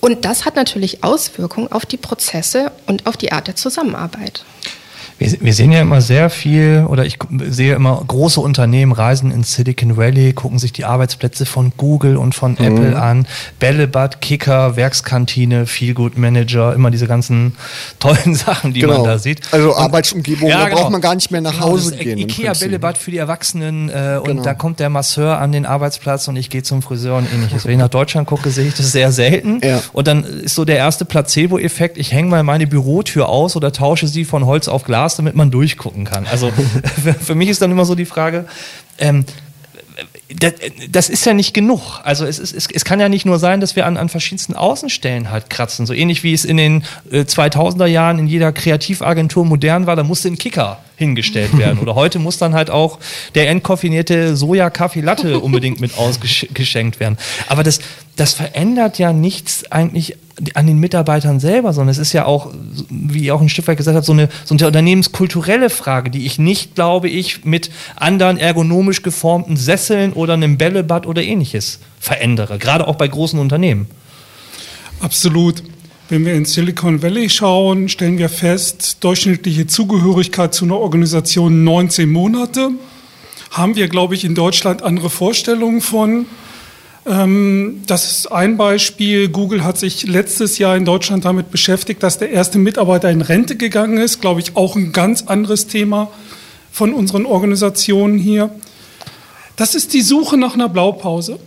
Und 0.00 0.26
das 0.26 0.44
hat 0.44 0.54
natürlich 0.54 1.02
Auswirkungen 1.02 1.72
auf 1.72 1.86
die 1.86 1.96
Prozesse 1.96 2.72
und 2.86 3.06
auf 3.06 3.16
die 3.16 3.32
Art 3.32 3.46
der 3.46 3.56
Zusammenarbeit. 3.56 4.44
Wir, 5.18 5.32
wir, 5.40 5.54
sehen 5.54 5.70
ja 5.70 5.80
immer 5.80 6.00
sehr 6.00 6.28
viel, 6.28 6.86
oder 6.88 7.06
ich 7.06 7.18
sehe 7.48 7.74
immer 7.74 8.02
große 8.06 8.40
Unternehmen 8.40 8.90
reisen 8.90 9.30
in 9.30 9.44
Silicon 9.44 9.96
Valley, 9.96 10.32
gucken 10.32 10.58
sich 10.58 10.72
die 10.72 10.84
Arbeitsplätze 10.84 11.46
von 11.46 11.72
Google 11.76 12.16
und 12.16 12.34
von 12.34 12.52
mhm. 12.52 12.64
Apple 12.64 13.00
an. 13.00 13.26
Bällebad, 13.60 14.20
Kicker, 14.20 14.76
Werkskantine, 14.76 15.66
Feelgood 15.66 16.18
Manager, 16.18 16.74
immer 16.74 16.90
diese 16.90 17.06
ganzen 17.06 17.54
tollen 18.00 18.34
Sachen, 18.34 18.72
die 18.72 18.80
genau. 18.80 18.98
man 18.98 19.04
da 19.04 19.18
sieht. 19.18 19.40
Also 19.52 19.76
und, 19.76 19.82
Arbeitsumgebung, 19.82 20.48
ja, 20.48 20.58
da 20.58 20.64
genau. 20.68 20.80
braucht 20.80 20.90
man 20.90 21.00
gar 21.00 21.14
nicht 21.14 21.30
mehr 21.30 21.40
nach 21.40 21.52
genau, 21.52 21.66
Hause 21.66 21.96
gehen. 21.96 22.18
Ikea 22.18 22.52
Bällebad 22.52 22.98
für 22.98 23.12
die 23.12 23.18
Erwachsenen 23.18 23.90
äh, 23.90 24.18
und 24.18 24.26
genau. 24.26 24.42
da 24.42 24.54
kommt 24.54 24.80
der 24.80 24.90
Masseur 24.90 25.38
an 25.38 25.52
den 25.52 25.64
Arbeitsplatz 25.64 26.26
und 26.26 26.34
ich 26.36 26.50
gehe 26.50 26.64
zum 26.64 26.82
Friseur 26.82 27.18
und 27.18 27.32
ähnliches. 27.32 27.64
Wenn 27.64 27.72
ich 27.72 27.78
nach 27.78 27.88
Deutschland 27.88 28.26
gucke, 28.26 28.50
sehe 28.50 28.66
ich 28.66 28.74
das 28.74 28.90
sehr 28.90 29.12
selten. 29.12 29.60
Ja. 29.62 29.80
Und 29.92 30.08
dann 30.08 30.24
ist 30.24 30.56
so 30.56 30.64
der 30.64 30.76
erste 30.76 31.04
Placebo-Effekt, 31.04 31.98
ich 31.98 32.12
hänge 32.12 32.30
mal 32.30 32.42
meine 32.42 32.66
Bürotür 32.66 33.28
aus 33.28 33.54
oder 33.54 33.72
tausche 33.72 34.08
sie 34.08 34.24
von 34.24 34.44
Holz 34.44 34.66
auf 34.66 34.82
Glas 34.82 35.03
Glas, 35.04 35.16
damit 35.16 35.34
man 35.34 35.50
durchgucken 35.50 36.04
kann. 36.04 36.26
Also 36.30 36.50
für 37.20 37.34
mich 37.34 37.48
ist 37.48 37.60
dann 37.62 37.70
immer 37.70 37.84
so 37.84 37.94
die 37.94 38.06
Frage, 38.06 38.46
ähm, 38.98 39.24
das, 40.34 40.54
das, 40.90 41.08
ist 41.08 41.26
ja 41.26 41.34
nicht 41.34 41.54
genug. 41.54 42.00
Also 42.02 42.24
es, 42.24 42.38
ist, 42.38 42.52
es, 42.52 42.66
es, 42.72 42.84
kann 42.84 42.98
ja 42.98 43.08
nicht 43.08 43.26
nur 43.26 43.38
sein, 43.38 43.60
dass 43.60 43.76
wir 43.76 43.86
an, 43.86 43.96
an 43.96 44.08
verschiedensten 44.08 44.54
Außenstellen 44.54 45.30
halt 45.30 45.50
kratzen. 45.50 45.86
So 45.86 45.92
ähnlich 45.92 46.24
wie 46.24 46.32
es 46.32 46.44
in 46.44 46.56
den 46.56 46.82
äh, 47.12 47.20
2000er 47.20 47.86
Jahren 47.86 48.18
in 48.18 48.26
jeder 48.26 48.50
Kreativagentur 48.50 49.44
modern 49.44 49.86
war, 49.86 49.94
da 49.94 50.02
musste 50.02 50.28
ein 50.28 50.38
Kicker 50.38 50.80
hingestellt 50.96 51.56
werden. 51.58 51.78
Oder 51.78 51.94
heute 51.94 52.18
muss 52.18 52.38
dann 52.38 52.54
halt 52.54 52.70
auch 52.70 52.98
der 53.34 53.48
entkoffinierte 53.50 54.34
Soja-Kaffee-Latte 54.36 55.38
unbedingt 55.40 55.80
mit 55.80 55.96
ausgeschenkt 55.96 56.98
werden. 56.98 57.18
Aber 57.46 57.62
das, 57.62 57.80
das 58.16 58.32
verändert 58.32 58.98
ja 58.98 59.12
nichts 59.12 59.70
eigentlich 59.70 60.16
an 60.54 60.66
den 60.66 60.78
Mitarbeitern 60.78 61.38
selber, 61.38 61.72
sondern 61.72 61.90
es 61.90 61.98
ist 61.98 62.12
ja 62.12 62.24
auch, 62.24 62.52
wie 62.90 63.30
auch 63.30 63.40
ein 63.40 63.48
Stück 63.48 63.68
weit 63.68 63.76
gesagt 63.76 63.96
hat, 63.96 64.04
so 64.04 64.12
eine, 64.12 64.28
so 64.44 64.54
eine 64.54 64.66
unternehmenskulturelle 64.66 65.70
Frage, 65.70 66.10
die 66.10 66.26
ich 66.26 66.38
nicht, 66.38 66.74
glaube 66.74 67.08
ich, 67.08 67.44
mit 67.44 67.70
anderen 67.96 68.38
ergonomisch 68.38 69.02
geformten 69.02 69.56
Sesseln 69.56 70.12
oder 70.12 70.34
einem 70.34 70.58
Bällebad 70.58 71.06
oder 71.06 71.22
ähnliches 71.22 71.78
verändere. 72.00 72.58
Gerade 72.58 72.88
auch 72.88 72.96
bei 72.96 73.06
großen 73.06 73.38
Unternehmen. 73.38 73.86
Absolut. 75.00 75.62
Wenn 76.08 76.26
wir 76.26 76.34
in 76.34 76.44
Silicon 76.44 77.02
Valley 77.02 77.30
schauen, 77.30 77.88
stellen 77.88 78.18
wir 78.18 78.28
fest, 78.28 78.98
durchschnittliche 79.00 79.66
Zugehörigkeit 79.66 80.52
zu 80.52 80.64
einer 80.64 80.76
Organisation 80.76 81.64
19 81.64 82.10
Monate. 82.10 82.70
Haben 83.50 83.76
wir, 83.76 83.88
glaube 83.88 84.14
ich, 84.14 84.24
in 84.24 84.34
Deutschland 84.34 84.82
andere 84.82 85.10
Vorstellungen 85.10 85.80
von. 85.80 86.26
Ähm, 87.06 87.82
das 87.86 88.10
ist 88.10 88.32
ein 88.32 88.56
Beispiel. 88.56 89.28
Google 89.28 89.64
hat 89.64 89.78
sich 89.78 90.06
letztes 90.06 90.58
Jahr 90.58 90.76
in 90.76 90.84
Deutschland 90.84 91.24
damit 91.24 91.50
beschäftigt, 91.50 92.02
dass 92.02 92.18
der 92.18 92.30
erste 92.30 92.58
Mitarbeiter 92.58 93.10
in 93.10 93.20
Rente 93.20 93.56
gegangen 93.56 93.98
ist. 93.98 94.20
Glaube 94.20 94.40
ich, 94.40 94.56
auch 94.56 94.76
ein 94.76 94.92
ganz 94.92 95.22
anderes 95.22 95.66
Thema 95.66 96.10
von 96.72 96.94
unseren 96.94 97.26
Organisationen 97.26 98.18
hier. 98.18 98.50
Das 99.56 99.74
ist 99.74 99.92
die 99.92 100.02
Suche 100.02 100.36
nach 100.36 100.54
einer 100.54 100.68
Blaupause. 100.68 101.38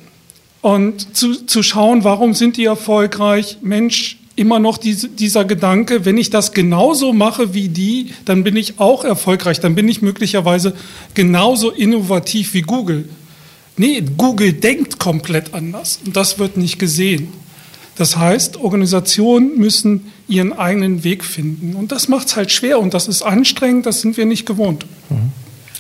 Und 0.61 1.15
zu, 1.15 1.45
zu 1.45 1.63
schauen, 1.63 2.03
warum 2.03 2.33
sind 2.33 2.57
die 2.57 2.65
erfolgreich? 2.65 3.57
Mensch, 3.61 4.17
immer 4.35 4.59
noch 4.59 4.77
diese, 4.77 5.09
dieser 5.09 5.43
Gedanke, 5.43 6.05
wenn 6.05 6.17
ich 6.17 6.29
das 6.29 6.53
genauso 6.53 7.11
mache 7.11 7.53
wie 7.53 7.69
die, 7.69 8.13
dann 8.25 8.43
bin 8.43 8.55
ich 8.55 8.79
auch 8.79 9.03
erfolgreich, 9.03 9.59
dann 9.59 9.75
bin 9.75 9.89
ich 9.89 10.01
möglicherweise 10.01 10.73
genauso 11.13 11.71
innovativ 11.71 12.53
wie 12.53 12.61
Google. 12.61 13.09
Nee, 13.77 14.03
Google 14.17 14.53
denkt 14.53 15.00
komplett 15.00 15.53
anders 15.53 16.00
und 16.05 16.15
das 16.15 16.39
wird 16.39 16.57
nicht 16.57 16.79
gesehen. 16.79 17.31
Das 17.96 18.17
heißt, 18.17 18.57
Organisationen 18.57 19.57
müssen 19.57 20.12
ihren 20.27 20.53
eigenen 20.53 21.03
Weg 21.03 21.24
finden 21.24 21.75
und 21.75 21.91
das 21.91 22.07
macht 22.07 22.27
es 22.27 22.36
halt 22.36 22.51
schwer 22.51 22.79
und 22.79 22.93
das 22.93 23.07
ist 23.07 23.22
anstrengend, 23.22 23.86
das 23.86 24.01
sind 24.01 24.17
wir 24.17 24.25
nicht 24.25 24.46
gewohnt. 24.46 24.86
Mhm. 25.10 25.31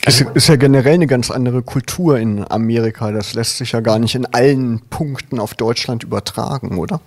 Es 0.07 0.21
ist 0.21 0.47
ja 0.47 0.55
generell 0.55 0.93
eine 0.93 1.07
ganz 1.07 1.29
andere 1.29 1.61
Kultur 1.61 2.17
in 2.17 2.49
Amerika. 2.49 3.11
Das 3.11 3.33
lässt 3.33 3.57
sich 3.57 3.73
ja 3.73 3.81
gar 3.81 3.99
nicht 3.99 4.15
in 4.15 4.25
allen 4.25 4.79
Punkten 4.89 5.37
auf 5.37 5.53
Deutschland 5.53 6.03
übertragen, 6.03 6.77
oder? 6.77 7.01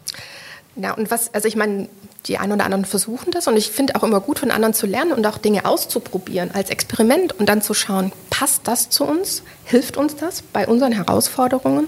Ja, 0.76 0.92
und 0.92 1.10
was, 1.10 1.32
also 1.32 1.48
ich 1.48 1.56
meine, 1.56 1.88
die 2.26 2.38
einen 2.38 2.52
oder 2.52 2.64
anderen 2.64 2.84
versuchen 2.84 3.30
das 3.30 3.46
und 3.46 3.56
ich 3.56 3.70
finde 3.70 3.96
auch 3.96 4.02
immer 4.02 4.20
gut 4.20 4.38
von 4.38 4.50
anderen 4.50 4.74
zu 4.74 4.86
lernen 4.86 5.12
und 5.12 5.26
auch 5.26 5.38
Dinge 5.38 5.64
auszuprobieren 5.64 6.50
als 6.52 6.70
Experiment 6.70 7.38
und 7.38 7.48
dann 7.48 7.62
zu 7.62 7.74
schauen, 7.74 8.12
passt 8.28 8.62
das 8.64 8.90
zu 8.90 9.04
uns? 9.04 9.42
Hilft 9.64 9.96
uns 9.96 10.16
das 10.16 10.42
bei 10.42 10.66
unseren 10.66 10.92
Herausforderungen? 10.92 11.86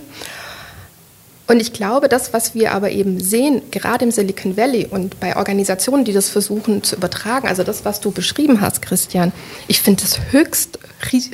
Und 1.48 1.60
ich 1.60 1.72
glaube, 1.72 2.08
das, 2.08 2.32
was 2.32 2.54
wir 2.54 2.72
aber 2.72 2.90
eben 2.90 3.20
sehen, 3.20 3.62
gerade 3.70 4.04
im 4.04 4.10
Silicon 4.10 4.56
Valley 4.56 4.86
und 4.86 5.20
bei 5.20 5.36
Organisationen, 5.36 6.04
die 6.04 6.12
das 6.12 6.28
versuchen 6.28 6.82
zu 6.82 6.96
übertragen, 6.96 7.48
also 7.48 7.62
das, 7.62 7.84
was 7.84 8.00
du 8.00 8.10
beschrieben 8.10 8.60
hast, 8.60 8.80
Christian, 8.80 9.32
ich 9.68 9.82
finde 9.82 10.04
es 10.04 10.18
höchst 10.30 10.78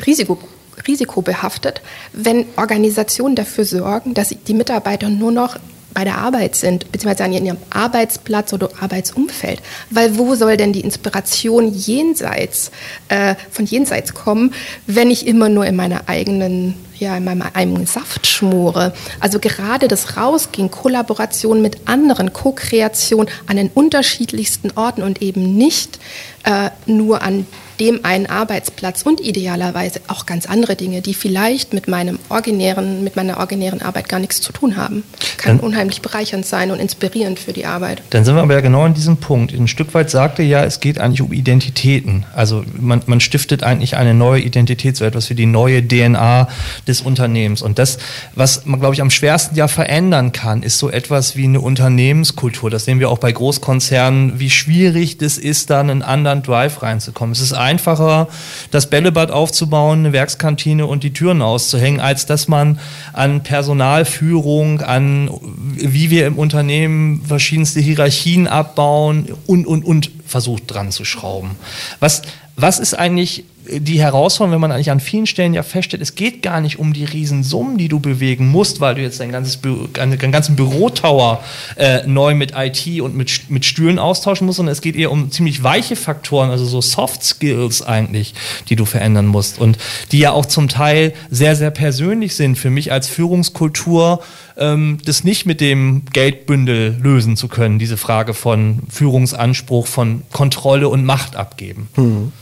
risiko, 0.06 0.38
risikobehaftet, 0.86 1.82
wenn 2.12 2.46
Organisationen 2.56 3.36
dafür 3.36 3.64
sorgen, 3.64 4.14
dass 4.14 4.30
die 4.30 4.54
Mitarbeiter 4.54 5.08
nur 5.08 5.30
noch 5.30 5.56
bei 5.94 6.04
der 6.04 6.18
Arbeit 6.18 6.54
sind, 6.54 6.90
beziehungsweise 6.92 7.24
an 7.24 7.32
ihrem 7.32 7.56
Arbeitsplatz 7.70 8.52
oder 8.52 8.70
Arbeitsumfeld. 8.80 9.60
Weil 9.90 10.18
wo 10.18 10.34
soll 10.34 10.56
denn 10.56 10.72
die 10.72 10.80
Inspiration 10.80 11.72
jenseits, 11.72 12.70
äh, 13.08 13.34
von 13.50 13.64
jenseits 13.64 14.14
kommen, 14.14 14.54
wenn 14.86 15.10
ich 15.10 15.26
immer 15.26 15.48
nur 15.48 15.66
in 15.66 15.76
meiner 15.76 16.08
eigenen 16.08 16.74
ja, 16.98 17.16
in 17.16 17.24
meinem 17.24 17.42
eigenen 17.54 17.86
Saft 17.86 18.26
schmore. 18.26 18.92
Also 19.20 19.38
gerade 19.38 19.86
das 19.86 20.16
Rausgehen, 20.16 20.68
Kollaboration 20.68 21.62
mit 21.62 21.88
anderen, 21.88 22.32
Co-Kreation 22.32 23.28
an 23.46 23.56
den 23.56 23.68
unterschiedlichsten 23.68 24.72
Orten 24.74 25.02
und 25.02 25.22
eben 25.22 25.56
nicht 25.56 26.00
äh, 26.44 26.70
nur 26.86 27.22
an 27.22 27.46
dem 27.80 28.04
einen 28.04 28.26
Arbeitsplatz 28.26 29.02
und 29.02 29.20
idealerweise 29.20 30.00
auch 30.08 30.26
ganz 30.26 30.46
andere 30.46 30.76
Dinge, 30.76 31.02
die 31.02 31.14
vielleicht 31.14 31.72
mit 31.72 31.88
meinem 31.88 32.18
originären, 32.28 33.04
mit 33.04 33.16
meiner 33.16 33.38
originären 33.38 33.82
Arbeit 33.82 34.08
gar 34.08 34.20
nichts 34.20 34.40
zu 34.40 34.52
tun 34.52 34.76
haben. 34.76 35.04
Kann 35.36 35.58
dann, 35.58 35.66
unheimlich 35.66 36.02
bereichernd 36.02 36.46
sein 36.46 36.70
und 36.70 36.80
inspirierend 36.80 37.38
für 37.38 37.52
die 37.52 37.66
Arbeit. 37.66 38.02
Dann 38.10 38.24
sind 38.24 38.34
wir 38.34 38.42
aber 38.42 38.54
ja 38.54 38.60
genau 38.60 38.82
an 38.82 38.94
diesem 38.94 39.18
Punkt. 39.18 39.52
Ein 39.52 39.68
Stück 39.68 39.94
weit 39.94 40.10
sagte 40.10 40.42
ja, 40.42 40.64
es 40.64 40.80
geht 40.80 40.98
eigentlich 40.98 41.22
um 41.22 41.32
Identitäten. 41.32 42.26
Also 42.34 42.64
man, 42.78 43.02
man 43.06 43.20
stiftet 43.20 43.62
eigentlich 43.62 43.96
eine 43.96 44.14
neue 44.14 44.40
Identität, 44.40 44.96
so 44.96 45.04
etwas 45.04 45.30
wie 45.30 45.34
die 45.34 45.46
neue 45.46 45.86
DNA 45.86 46.48
des 46.86 47.00
Unternehmens. 47.00 47.62
Und 47.62 47.78
das, 47.78 47.98
was 48.34 48.66
man, 48.66 48.80
glaube 48.80 48.94
ich, 48.94 49.00
am 49.00 49.10
schwersten 49.10 49.54
ja 49.56 49.68
verändern 49.68 50.32
kann, 50.32 50.62
ist 50.62 50.78
so 50.78 50.90
etwas 50.90 51.36
wie 51.36 51.44
eine 51.44 51.60
Unternehmenskultur. 51.60 52.70
Das 52.70 52.84
sehen 52.84 53.00
wir 53.00 53.10
auch 53.10 53.18
bei 53.18 53.32
Großkonzernen, 53.32 54.38
wie 54.40 54.50
schwierig 54.50 55.18
das 55.18 55.38
ist, 55.38 55.70
da 55.70 55.80
einen 55.80 56.02
anderen 56.02 56.42
Drive 56.42 56.82
reinzukommen. 56.82 57.32
Es 57.32 57.40
ist 57.40 57.52
einfacher, 57.68 58.28
das 58.70 58.88
Bällebad 58.90 59.30
aufzubauen, 59.30 60.00
eine 60.00 60.12
Werkskantine 60.12 60.86
und 60.86 61.02
die 61.02 61.12
Türen 61.12 61.42
auszuhängen, 61.42 62.00
als 62.00 62.26
dass 62.26 62.48
man 62.48 62.80
an 63.12 63.42
Personalführung, 63.42 64.80
an 64.80 65.30
wie 65.76 66.10
wir 66.10 66.26
im 66.26 66.38
Unternehmen 66.38 67.22
verschiedenste 67.26 67.80
Hierarchien 67.80 68.48
abbauen 68.48 69.26
und, 69.46 69.66
und, 69.66 69.84
und 69.84 70.10
versucht 70.26 70.64
dran 70.66 70.90
zu 70.90 71.04
schrauben. 71.04 71.52
Was, 72.00 72.22
was 72.56 72.78
ist 72.78 72.94
eigentlich 72.94 73.44
die 73.70 74.00
Herausforderung, 74.00 74.54
wenn 74.54 74.60
man 74.60 74.72
eigentlich 74.72 74.90
an 74.90 75.00
vielen 75.00 75.26
Stellen 75.26 75.54
ja 75.54 75.62
feststellt, 75.62 76.02
es 76.02 76.14
geht 76.14 76.42
gar 76.42 76.60
nicht 76.60 76.78
um 76.78 76.92
die 76.92 77.04
Riesensummen, 77.04 77.78
die 77.78 77.88
du 77.88 78.00
bewegen 78.00 78.48
musst, 78.48 78.80
weil 78.80 78.94
du 78.94 79.02
jetzt 79.02 79.20
dein 79.20 79.32
ganzes 79.32 79.56
Bü 79.58 79.88
deinen 79.92 80.32
ganzen 80.32 80.56
Bürotower 80.56 81.42
äh, 81.76 82.06
neu 82.06 82.34
mit 82.34 82.52
IT 82.56 83.00
und 83.00 83.14
mit, 83.14 83.50
mit 83.50 83.64
Stühlen 83.64 83.98
austauschen 83.98 84.46
musst, 84.46 84.56
sondern 84.56 84.72
es 84.72 84.80
geht 84.80 84.96
eher 84.96 85.10
um 85.10 85.30
ziemlich 85.30 85.62
weiche 85.62 85.96
Faktoren, 85.96 86.50
also 86.50 86.64
so 86.64 86.80
Soft 86.80 87.22
Skills 87.22 87.82
eigentlich, 87.82 88.34
die 88.68 88.76
du 88.76 88.84
verändern 88.84 89.26
musst 89.26 89.58
und 89.58 89.78
die 90.12 90.18
ja 90.18 90.32
auch 90.32 90.46
zum 90.46 90.68
Teil 90.68 91.12
sehr, 91.30 91.56
sehr 91.56 91.70
persönlich 91.70 92.34
sind 92.34 92.56
für 92.56 92.70
mich 92.70 92.92
als 92.92 93.08
Führungskultur, 93.08 94.20
ähm, 94.56 94.98
das 95.04 95.24
nicht 95.24 95.46
mit 95.46 95.60
dem 95.60 96.02
Geldbündel 96.12 96.96
lösen 97.00 97.36
zu 97.36 97.48
können, 97.48 97.78
diese 97.78 97.96
Frage 97.96 98.34
von 98.34 98.80
Führungsanspruch, 98.88 99.86
von 99.86 100.22
Kontrolle 100.32 100.88
und 100.88 101.04
Macht 101.04 101.36
abgeben. 101.36 101.88
Mhm. 101.96 102.32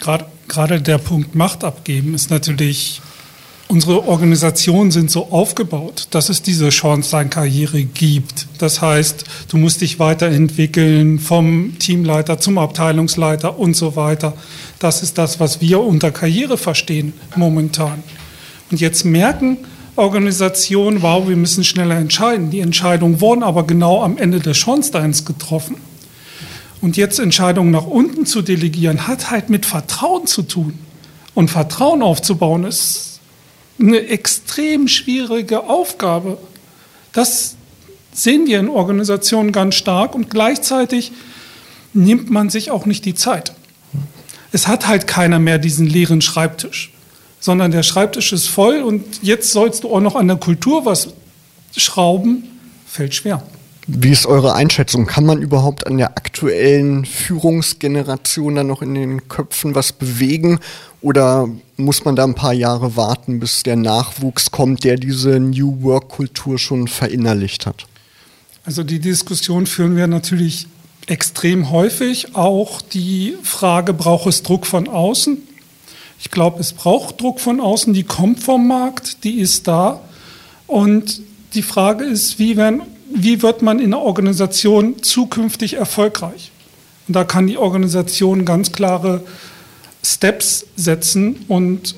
Gerade 0.00 0.26
gerade 0.50 0.82
der 0.82 0.98
Punkt 0.98 1.34
Macht 1.34 1.64
abgeben 1.64 2.14
ist 2.14 2.30
natürlich, 2.30 3.00
unsere 3.68 4.06
Organisationen 4.06 4.90
sind 4.90 5.10
so 5.10 5.30
aufgebaut, 5.30 6.08
dass 6.10 6.28
es 6.28 6.42
diese 6.42 6.72
Schornsteinkarriere 6.72 7.84
gibt. 7.84 8.48
Das 8.58 8.82
heißt, 8.82 9.24
du 9.48 9.56
musst 9.56 9.80
dich 9.80 9.98
weiterentwickeln 9.98 11.18
vom 11.20 11.78
Teamleiter 11.78 12.38
zum 12.38 12.58
Abteilungsleiter 12.58 13.58
und 13.58 13.76
so 13.76 13.96
weiter. 13.96 14.34
Das 14.80 15.02
ist 15.02 15.16
das, 15.16 15.40
was 15.40 15.60
wir 15.60 15.80
unter 15.80 16.10
Karriere 16.10 16.58
verstehen 16.58 17.14
momentan. 17.36 18.02
Und 18.70 18.80
jetzt 18.80 19.04
merken 19.04 19.58
Organisationen, 19.96 21.02
wow, 21.02 21.28
wir 21.28 21.36
müssen 21.36 21.62
schneller 21.62 21.96
entscheiden. 21.96 22.50
Die 22.50 22.60
Entscheidungen 22.60 23.20
wurden 23.20 23.42
aber 23.42 23.64
genau 23.66 24.02
am 24.02 24.18
Ende 24.18 24.40
des 24.40 24.56
Schornsteins 24.56 25.24
getroffen. 25.24 25.76
Und 26.80 26.96
jetzt 26.96 27.18
Entscheidungen 27.18 27.70
nach 27.70 27.86
unten 27.86 28.24
zu 28.26 28.42
delegieren, 28.42 29.06
hat 29.06 29.30
halt 29.30 29.50
mit 29.50 29.66
Vertrauen 29.66 30.26
zu 30.26 30.42
tun. 30.42 30.78
Und 31.34 31.50
Vertrauen 31.50 32.02
aufzubauen 32.02 32.64
ist 32.64 33.20
eine 33.78 34.06
extrem 34.08 34.88
schwierige 34.88 35.64
Aufgabe. 35.64 36.38
Das 37.12 37.56
sehen 38.12 38.46
wir 38.46 38.58
in 38.60 38.68
Organisationen 38.68 39.52
ganz 39.52 39.74
stark 39.74 40.14
und 40.14 40.30
gleichzeitig 40.30 41.12
nimmt 41.92 42.30
man 42.30 42.50
sich 42.50 42.70
auch 42.70 42.86
nicht 42.86 43.04
die 43.04 43.14
Zeit. 43.14 43.52
Es 44.52 44.66
hat 44.66 44.88
halt 44.88 45.06
keiner 45.06 45.38
mehr 45.38 45.58
diesen 45.58 45.86
leeren 45.86 46.20
Schreibtisch, 46.20 46.92
sondern 47.38 47.70
der 47.70 47.82
Schreibtisch 47.82 48.32
ist 48.32 48.48
voll 48.48 48.82
und 48.82 49.22
jetzt 49.22 49.52
sollst 49.52 49.84
du 49.84 49.94
auch 49.94 50.00
noch 50.00 50.16
an 50.16 50.28
der 50.28 50.36
Kultur 50.36 50.84
was 50.84 51.08
schrauben, 51.76 52.44
fällt 52.86 53.14
schwer. 53.14 53.42
Wie 53.92 54.10
ist 54.10 54.26
eure 54.26 54.54
Einschätzung? 54.54 55.06
Kann 55.06 55.26
man 55.26 55.42
überhaupt 55.42 55.86
an 55.86 55.98
der 55.98 56.16
aktuellen 56.16 57.04
Führungsgeneration 57.04 58.54
dann 58.54 58.68
noch 58.68 58.82
in 58.82 58.94
den 58.94 59.28
Köpfen 59.28 59.74
was 59.74 59.92
bewegen? 59.92 60.60
Oder 61.00 61.48
muss 61.76 62.04
man 62.04 62.14
da 62.14 62.24
ein 62.24 62.36
paar 62.36 62.52
Jahre 62.52 62.96
warten, 62.96 63.40
bis 63.40 63.64
der 63.64 63.74
Nachwuchs 63.74 64.52
kommt, 64.52 64.84
der 64.84 64.96
diese 64.96 65.40
New 65.40 65.82
Work-Kultur 65.82 66.58
schon 66.58 66.86
verinnerlicht 66.86 67.66
hat? 67.66 67.86
Also 68.64 68.84
die 68.84 69.00
Diskussion 69.00 69.66
führen 69.66 69.96
wir 69.96 70.06
natürlich 70.06 70.68
extrem 71.06 71.70
häufig. 71.70 72.36
Auch 72.36 72.82
die 72.82 73.34
Frage, 73.42 73.92
braucht 73.92 74.28
es 74.28 74.44
Druck 74.44 74.66
von 74.66 74.88
außen? 74.88 75.38
Ich 76.20 76.30
glaube, 76.30 76.60
es 76.60 76.74
braucht 76.74 77.20
Druck 77.20 77.40
von 77.40 77.60
außen, 77.60 77.92
die 77.92 78.04
kommt 78.04 78.40
vom 78.40 78.68
Markt, 78.68 79.24
die 79.24 79.40
ist 79.40 79.66
da. 79.66 80.00
Und 80.66 81.22
die 81.54 81.62
Frage 81.62 82.04
ist, 82.04 82.38
wie, 82.38 82.56
werden, 82.56 82.82
wie 83.12 83.42
wird 83.42 83.62
man 83.62 83.78
in 83.78 83.90
der 83.90 84.00
Organisation 84.00 85.02
zukünftig 85.02 85.74
erfolgreich? 85.74 86.50
Und 87.08 87.14
da 87.14 87.24
kann 87.24 87.46
die 87.46 87.58
Organisation 87.58 88.44
ganz 88.44 88.72
klare 88.72 89.22
Steps 90.04 90.66
setzen 90.76 91.44
und 91.48 91.94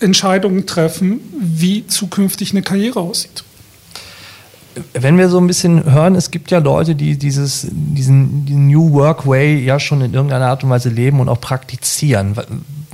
Entscheidungen 0.00 0.66
treffen, 0.66 1.20
wie 1.38 1.86
zukünftig 1.86 2.50
eine 2.50 2.62
Karriere 2.62 3.00
aussieht 3.00 3.44
wenn 4.94 5.18
wir 5.18 5.28
so 5.28 5.38
ein 5.38 5.46
bisschen 5.46 5.84
hören, 5.84 6.14
es 6.14 6.30
gibt 6.30 6.50
ja 6.50 6.58
Leute, 6.58 6.94
die 6.94 7.18
dieses, 7.18 7.66
diesen, 7.70 8.46
diesen 8.46 8.68
New 8.68 8.92
Work 8.92 9.26
Way 9.26 9.62
ja 9.62 9.78
schon 9.78 10.00
in 10.00 10.14
irgendeiner 10.14 10.46
Art 10.46 10.64
und 10.64 10.70
Weise 10.70 10.88
leben 10.88 11.20
und 11.20 11.28
auch 11.28 11.40
praktizieren. 11.40 12.34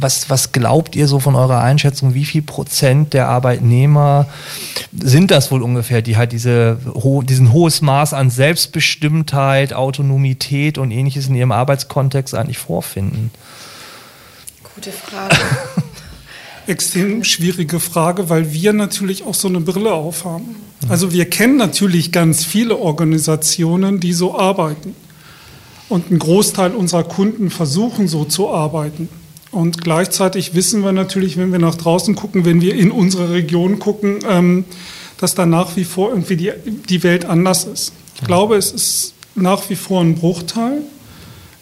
Was, 0.00 0.30
was 0.30 0.52
glaubt 0.52 0.94
ihr 0.94 1.08
so 1.08 1.18
von 1.18 1.34
eurer 1.34 1.60
Einschätzung? 1.60 2.14
Wie 2.14 2.24
viel 2.24 2.42
Prozent 2.42 3.14
der 3.14 3.28
Arbeitnehmer 3.28 4.26
sind 4.92 5.30
das 5.30 5.50
wohl 5.50 5.62
ungefähr, 5.62 6.02
die 6.02 6.16
halt 6.16 6.32
diese, 6.32 6.78
diesen 7.24 7.52
hohes 7.52 7.82
Maß 7.82 8.14
an 8.14 8.30
Selbstbestimmtheit, 8.30 9.72
Autonomität 9.72 10.78
und 10.78 10.92
ähnliches 10.92 11.28
in 11.28 11.34
ihrem 11.34 11.52
Arbeitskontext 11.52 12.34
eigentlich 12.34 12.58
vorfinden? 12.58 13.30
Gute 14.74 14.92
Frage. 14.92 15.36
extrem 16.68 17.24
schwierige 17.24 17.80
Frage, 17.80 18.28
weil 18.28 18.52
wir 18.52 18.72
natürlich 18.72 19.24
auch 19.24 19.34
so 19.34 19.48
eine 19.48 19.60
Brille 19.60 19.92
aufhaben. 19.92 20.56
Also 20.88 21.12
wir 21.12 21.28
kennen 21.28 21.56
natürlich 21.56 22.12
ganz 22.12 22.44
viele 22.44 22.76
Organisationen, 22.76 24.00
die 24.00 24.12
so 24.12 24.38
arbeiten. 24.38 24.94
Und 25.88 26.10
ein 26.10 26.18
Großteil 26.18 26.72
unserer 26.72 27.04
Kunden 27.04 27.50
versuchen 27.50 28.08
so 28.08 28.24
zu 28.24 28.50
arbeiten. 28.50 29.08
Und 29.50 29.82
gleichzeitig 29.82 30.54
wissen 30.54 30.82
wir 30.82 30.92
natürlich, 30.92 31.36
wenn 31.36 31.52
wir 31.52 31.58
nach 31.58 31.74
draußen 31.74 32.14
gucken, 32.14 32.44
wenn 32.44 32.60
wir 32.60 32.74
in 32.74 32.90
unsere 32.90 33.32
Region 33.32 33.78
gucken, 33.78 34.18
ähm, 34.28 34.64
dass 35.16 35.34
da 35.34 35.46
nach 35.46 35.76
wie 35.76 35.84
vor 35.84 36.10
irgendwie 36.10 36.36
die, 36.36 36.52
die 36.88 37.02
Welt 37.02 37.24
anders 37.24 37.64
ist. 37.64 37.92
Ich 38.16 38.26
glaube, 38.26 38.56
es 38.56 38.72
ist 38.72 39.14
nach 39.34 39.68
wie 39.70 39.76
vor 39.76 40.02
ein 40.02 40.16
Bruchteil. 40.16 40.82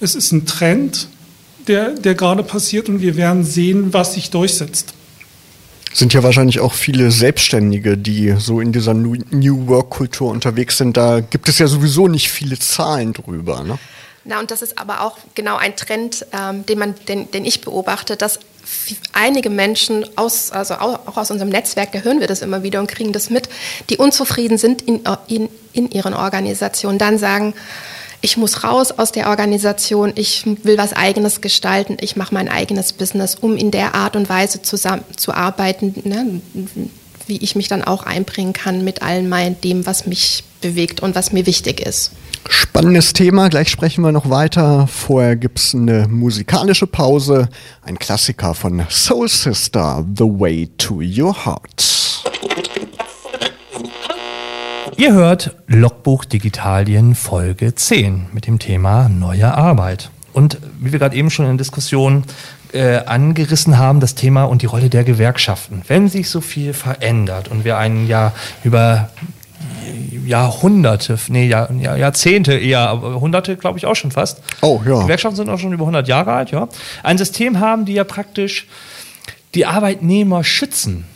Es 0.01 0.15
ist 0.15 0.33
ein 0.33 0.47
Trend, 0.47 1.09
der, 1.69 1.91
der 1.91 2.15
gerade 2.15 2.43
passiert 2.43 2.89
und 2.89 3.01
wir 3.01 3.17
werden 3.17 3.45
sehen, 3.45 3.93
was 3.93 4.15
sich 4.15 4.31
durchsetzt 4.31 4.95
sind 5.97 6.13
ja 6.13 6.23
wahrscheinlich 6.23 6.61
auch 6.61 6.75
viele 6.75 7.11
Selbstständige, 7.11 7.97
die 7.97 8.35
so 8.39 8.61
in 8.61 8.73
dieser 8.73 8.93
New 8.93 9.67
Work-Kultur 9.67 10.31
unterwegs 10.31 10.77
sind. 10.77 10.97
Da 10.97 11.21
gibt 11.21 11.49
es 11.49 11.59
ja 11.59 11.67
sowieso 11.67 12.07
nicht 12.07 12.31
viele 12.31 12.59
Zahlen 12.59 13.15
drüber. 13.15 13.65
Ne? 13.65 13.79
Na, 14.27 14.41
und 14.41 14.51
das 14.51 14.61
ist 14.61 14.79
aber 14.79 15.03
auch 15.03 15.19
genau 15.35 15.57
ein 15.57 15.77
Trend, 15.77 16.27
ähm, 16.33 16.67
den, 16.67 16.79
man, 16.79 16.95
den, 17.07 17.31
den 17.31 17.45
ich 17.45 17.61
beobachte, 17.61 18.17
dass 18.17 18.41
einige 19.13 19.51
Menschen 19.51 20.05
aus, 20.17 20.51
also 20.51 20.75
auch 20.75 21.17
aus 21.17 21.31
unserem 21.31 21.51
Netzwerk, 21.51 21.93
da 21.93 22.01
hören 22.01 22.19
wir 22.19 22.27
das 22.27 22.43
immer 22.43 22.65
wieder 22.65 22.81
und 22.81 22.89
kriegen 22.89 23.13
das 23.13 23.31
mit, 23.31 23.49
die 23.89 23.97
unzufrieden 23.97 24.59
sind 24.59 24.83
in, 24.83 25.03
in, 25.29 25.49
in 25.73 25.91
ihren 25.91 26.15
Organisationen, 26.15 26.99
dann 26.99 27.19
sagen, 27.19 27.55
ich 28.21 28.37
muss 28.37 28.65
raus 28.65 28.91
aus 28.91 29.13
der 29.13 29.29
Organisation, 29.29 30.13
ich 30.17 30.45
will 30.65 30.79
was 30.79 30.93
eigenes 30.93 31.41
gestalten, 31.41 31.97
ich 32.01 32.17
mache 32.17 32.35
mein 32.35 32.49
eigenes 32.49 32.93
Business, 32.93 33.37
um 33.37 33.57
in 33.57 33.71
der 33.71 33.95
Art 33.95 34.17
und 34.17 34.29
Weise 34.29 34.63
zusammen 34.63 35.05
zu 35.17 35.33
arbeiten, 35.33 35.95
ne, 36.05 36.41
wie 37.29 37.37
ich 37.39 37.55
mich 37.55 37.69
dann 37.69 37.85
auch 37.85 38.03
einbringen 38.03 38.53
kann 38.53 38.83
mit 38.83 39.03
allem 39.03 39.29
mein, 39.29 39.61
dem, 39.61 39.87
was 39.87 40.07
mich 40.07 40.43
bewegt 40.61 41.01
und 41.01 41.15
was 41.15 41.33
mir 41.33 41.47
wichtig 41.47 41.81
ist. 41.81 42.11
Spannendes 42.49 43.13
Thema, 43.13 43.49
gleich 43.49 43.71
sprechen 43.71 44.03
wir 44.03 44.13
noch 44.13 44.31
weiter. 44.31 44.87
Vorher 44.87 45.37
gibt 45.37 45.59
es 45.59 45.75
eine 45.75 46.07
musikalische 46.09 46.87
Pause, 46.87 47.49
ein 47.83 47.99
Klassiker 47.99 48.55
von 48.55 48.85
Soul 48.89 49.29
Sister, 49.29 50.05
The 50.17 50.25
Way 50.25 50.71
to 50.79 51.01
Your 51.01 51.45
Heart. 51.45 52.23
Ihr 54.97 55.13
hört 55.13 55.57
Logbuch 55.67 56.25
Digitalien 56.25 57.15
Folge 57.15 57.75
10 57.75 58.27
mit 58.33 58.47
dem 58.47 58.59
Thema 58.59 59.09
neue 59.09 59.53
Arbeit. 59.53 60.11
Und 60.33 60.59
wie 60.81 60.93
wir 60.93 60.99
gerade 60.99 61.17
eben 61.17 61.31
schon 61.31 61.47
in 61.47 61.53
der 61.53 61.65
Diskussion 61.65 62.25
äh, 62.73 62.99
angerissen 62.99 63.79
haben, 63.79 64.01
das 64.01 64.15
Thema 64.15 64.45
und 64.45 64.63
die 64.63 64.67
Rolle 64.67 64.91
der 64.91 65.05
Gewerkschaften. 65.05 65.83
Wenn 65.89 66.09
sich 66.09 66.29
so 66.29 66.41
viel 66.41 66.75
verändert 66.75 67.49
und 67.49 67.65
wir 67.65 67.79
einen 67.79 68.07
ja 68.07 68.33
über 68.65 69.11
Jahrhunderte, 70.27 71.19
nee, 71.29 71.47
Jahr, 71.47 71.71
Jahrzehnte 71.73 72.55
eher, 72.55 72.81
aber 72.81 73.21
Hunderte 73.21 73.57
glaube 73.57 73.79
ich 73.79 73.87
auch 73.87 73.95
schon 73.95 74.11
fast. 74.11 74.43
Oh, 74.61 74.81
ja. 74.85 75.03
Gewerkschaften 75.03 75.37
sind 75.37 75.49
auch 75.49 75.59
schon 75.59 75.73
über 75.73 75.85
100 75.85 76.09
Jahre 76.09 76.33
alt, 76.33 76.51
ja. 76.51 76.69
Ein 77.03 77.19
System 77.19 77.61
haben, 77.61 77.85
die 77.85 77.95
ja 77.95 78.05
praktisch 78.05 78.67
die 79.55 79.67
Arbeitnehmer 79.67 80.45
schützen 80.45 81.07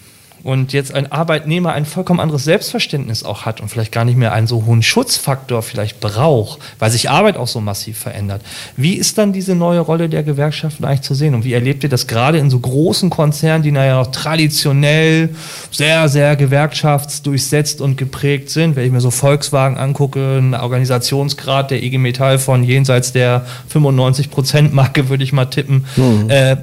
und 0.42 0.72
jetzt 0.72 0.94
ein 0.94 1.10
Arbeitnehmer 1.10 1.72
ein 1.72 1.84
vollkommen 1.84 2.20
anderes 2.20 2.44
Selbstverständnis 2.44 3.24
auch 3.24 3.44
hat 3.44 3.60
und 3.60 3.68
vielleicht 3.68 3.92
gar 3.92 4.04
nicht 4.04 4.16
mehr 4.16 4.32
einen 4.32 4.46
so 4.46 4.64
hohen 4.66 4.82
Schutzfaktor 4.82 5.62
vielleicht 5.62 6.00
braucht, 6.00 6.60
weil 6.78 6.90
sich 6.90 7.10
Arbeit 7.10 7.36
auch 7.36 7.46
so 7.46 7.60
massiv 7.60 7.98
verändert. 7.98 8.42
Wie 8.76 8.94
ist 8.94 9.18
dann 9.18 9.32
diese 9.32 9.54
neue 9.54 9.80
Rolle 9.80 10.08
der 10.08 10.22
Gewerkschaften 10.22 10.84
eigentlich 10.84 11.02
zu 11.02 11.14
sehen 11.14 11.34
und 11.34 11.44
wie 11.44 11.52
erlebt 11.52 11.82
ihr 11.82 11.90
das 11.90 12.06
gerade 12.06 12.38
in 12.38 12.50
so 12.50 12.58
großen 12.58 13.10
Konzernen, 13.10 13.62
die 13.62 13.72
naja 13.72 14.00
auch 14.00 14.06
traditionell 14.08 15.30
sehr, 15.70 16.08
sehr 16.08 16.36
gewerkschaftsdurchsetzt 16.36 17.80
und 17.80 17.96
geprägt 17.96 18.50
sind? 18.50 18.76
Wenn 18.76 18.86
ich 18.86 18.92
mir 18.92 19.00
so 19.00 19.10
Volkswagen 19.10 19.76
angucke, 19.76 20.38
ein 20.38 20.54
Organisationsgrad 20.54 21.70
der 21.70 21.82
IG 21.82 21.98
Metall 21.98 22.38
von 22.38 22.64
jenseits 22.64 23.12
der 23.12 23.44
95 23.68 24.30
Prozent 24.30 24.72
Marke, 24.72 25.08
würde 25.08 25.24
ich 25.24 25.32
mal 25.32 25.46
tippen. 25.46 25.84
Mhm. 25.96 26.30
Äh, 26.30 26.56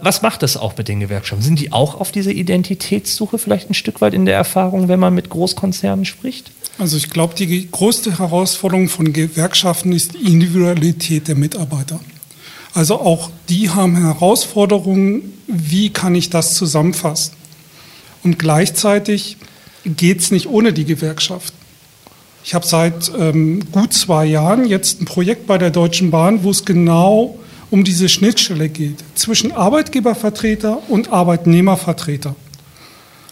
was 0.00 0.22
macht 0.22 0.42
das 0.42 0.56
auch 0.56 0.76
mit 0.76 0.88
den 0.88 1.00
Gewerkschaften? 1.00 1.44
Sind 1.44 1.60
die 1.60 1.72
auch 1.72 2.00
auf 2.00 2.12
diese 2.12 2.32
Identität 2.32 2.95
Qualitätssuche 2.96 3.38
vielleicht 3.38 3.70
ein 3.70 3.74
Stück 3.74 4.00
weit 4.00 4.14
in 4.14 4.24
der 4.24 4.36
Erfahrung, 4.36 4.88
wenn 4.88 5.00
man 5.00 5.14
mit 5.14 5.28
Großkonzernen 5.28 6.04
spricht? 6.04 6.50
Also 6.78 6.96
ich 6.96 7.10
glaube, 7.10 7.34
die 7.34 7.70
größte 7.70 8.18
Herausforderung 8.18 8.88
von 8.88 9.12
Gewerkschaften 9.12 9.92
ist 9.92 10.14
die 10.14 10.32
Individualität 10.32 11.28
der 11.28 11.34
Mitarbeiter. 11.34 12.00
Also 12.74 13.00
auch 13.00 13.30
die 13.48 13.70
haben 13.70 13.96
Herausforderungen, 13.96 15.32
wie 15.46 15.90
kann 15.90 16.14
ich 16.14 16.30
das 16.30 16.54
zusammenfassen? 16.54 17.34
Und 18.22 18.38
gleichzeitig 18.38 19.36
geht 19.84 20.20
es 20.20 20.30
nicht 20.30 20.48
ohne 20.48 20.72
die 20.72 20.84
Gewerkschaft. 20.84 21.54
Ich 22.44 22.54
habe 22.54 22.66
seit 22.66 23.10
ähm, 23.18 23.60
gut 23.72 23.92
zwei 23.92 24.24
Jahren 24.24 24.66
jetzt 24.66 25.00
ein 25.00 25.04
Projekt 25.04 25.46
bei 25.46 25.58
der 25.58 25.70
Deutschen 25.70 26.10
Bahn, 26.10 26.44
wo 26.44 26.50
es 26.50 26.64
genau 26.64 27.38
um 27.70 27.84
diese 27.84 28.08
Schnittstelle 28.08 28.68
geht 28.68 29.02
zwischen 29.14 29.52
Arbeitgebervertreter 29.52 30.78
und 30.88 31.12
Arbeitnehmervertreter. 31.12 32.36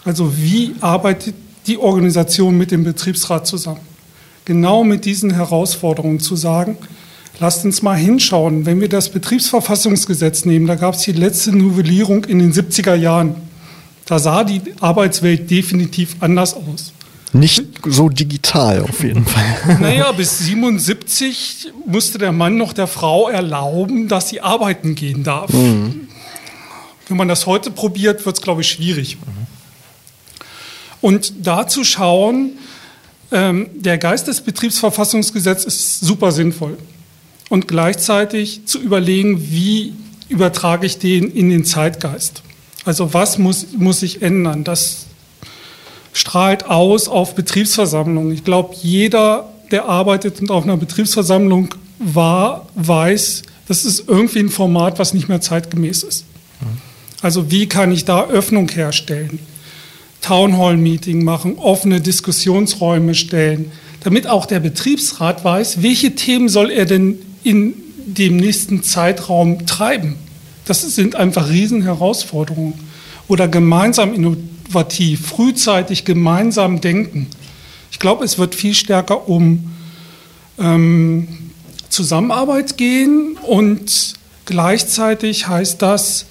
Also 0.04 0.36
wie 0.36 0.74
arbeitet 0.80 1.34
die 1.66 1.78
Organisation 1.78 2.58
mit 2.58 2.70
dem 2.70 2.84
Betriebsrat 2.84 3.46
zusammen? 3.46 3.80
Genau 4.44 4.84
mit 4.84 5.06
diesen 5.06 5.32
Herausforderungen 5.32 6.20
zu 6.20 6.36
sagen, 6.36 6.76
lasst 7.40 7.64
uns 7.64 7.80
mal 7.80 7.96
hinschauen. 7.96 8.66
Wenn 8.66 8.80
wir 8.80 8.88
das 8.88 9.08
Betriebsverfassungsgesetz 9.08 10.44
nehmen, 10.44 10.66
da 10.66 10.74
gab 10.74 10.94
es 10.94 11.02
die 11.02 11.12
letzte 11.12 11.56
Novellierung 11.56 12.24
in 12.24 12.38
den 12.38 12.52
70er 12.52 12.94
Jahren. 12.94 13.36
Da 14.04 14.18
sah 14.18 14.44
die 14.44 14.60
Arbeitswelt 14.80 15.50
definitiv 15.50 16.16
anders 16.20 16.54
aus. 16.54 16.92
Nicht 17.32 17.64
so 17.84 18.08
digital 18.08 18.82
auf 18.82 19.02
jeden 19.02 19.26
Fall. 19.26 19.78
Naja, 19.80 20.12
bis 20.12 20.38
77 20.38 21.72
musste 21.86 22.18
der 22.18 22.30
Mann 22.30 22.56
noch 22.56 22.72
der 22.72 22.86
Frau 22.86 23.28
erlauben, 23.28 24.06
dass 24.06 24.28
sie 24.28 24.40
arbeiten 24.40 24.94
gehen 24.94 25.24
darf. 25.24 25.52
Mhm. 25.52 26.08
Wenn 27.08 27.16
man 27.16 27.28
das 27.28 27.46
heute 27.46 27.70
probiert, 27.70 28.24
wird 28.24 28.36
es, 28.36 28.42
glaube 28.42 28.60
ich, 28.60 28.68
schwierig. 28.68 29.16
Mhm. 29.16 29.43
Und 31.04 31.46
da 31.46 31.66
zu 31.66 31.84
schauen, 31.84 32.52
ähm, 33.30 33.68
der 33.74 33.98
Geist 33.98 34.26
des 34.26 34.40
Betriebsverfassungsgesetzes 34.40 35.66
ist 35.66 36.00
super 36.00 36.32
sinnvoll. 36.32 36.78
Und 37.50 37.68
gleichzeitig 37.68 38.64
zu 38.64 38.80
überlegen, 38.80 39.50
wie 39.50 39.92
übertrage 40.30 40.86
ich 40.86 40.96
den 40.98 41.30
in 41.30 41.50
den 41.50 41.66
Zeitgeist. 41.66 42.42
Also 42.86 43.12
was 43.12 43.36
muss, 43.36 43.66
muss 43.76 44.00
sich 44.00 44.22
ändern? 44.22 44.64
Das 44.64 45.04
strahlt 46.14 46.64
aus 46.70 47.06
auf 47.08 47.34
Betriebsversammlungen. 47.34 48.32
Ich 48.32 48.44
glaube, 48.44 48.74
jeder, 48.80 49.52
der 49.72 49.84
arbeitet 49.84 50.40
und 50.40 50.50
auf 50.50 50.64
einer 50.64 50.78
Betriebsversammlung 50.78 51.74
war, 51.98 52.66
weiß, 52.76 53.42
das 53.68 53.84
ist 53.84 54.08
irgendwie 54.08 54.38
ein 54.38 54.48
Format, 54.48 54.98
was 54.98 55.12
nicht 55.12 55.28
mehr 55.28 55.42
zeitgemäß 55.42 56.02
ist. 56.02 56.24
Also 57.20 57.50
wie 57.50 57.68
kann 57.68 57.92
ich 57.92 58.06
da 58.06 58.24
Öffnung 58.24 58.70
herstellen? 58.70 59.38
Townhall-Meeting 60.24 61.22
machen, 61.22 61.58
offene 61.58 62.00
Diskussionsräume 62.00 63.14
stellen, 63.14 63.70
damit 64.02 64.26
auch 64.26 64.46
der 64.46 64.60
Betriebsrat 64.60 65.44
weiß, 65.44 65.82
welche 65.82 66.14
Themen 66.14 66.48
soll 66.48 66.70
er 66.70 66.86
denn 66.86 67.18
in 67.42 67.74
dem 68.06 68.38
nächsten 68.38 68.82
Zeitraum 68.82 69.66
treiben. 69.66 70.16
Das 70.64 70.80
sind 70.80 71.14
einfach 71.14 71.50
Riesenherausforderungen. 71.50 72.72
Oder 73.28 73.48
gemeinsam 73.48 74.14
innovativ, 74.14 75.26
frühzeitig 75.26 76.06
gemeinsam 76.06 76.80
denken. 76.80 77.26
Ich 77.90 77.98
glaube, 77.98 78.24
es 78.24 78.38
wird 78.38 78.54
viel 78.54 78.74
stärker 78.74 79.28
um 79.28 79.72
ähm, 80.58 81.28
Zusammenarbeit 81.90 82.78
gehen 82.78 83.36
und 83.42 84.14
gleichzeitig 84.46 85.48
heißt 85.48 85.82
das 85.82 86.26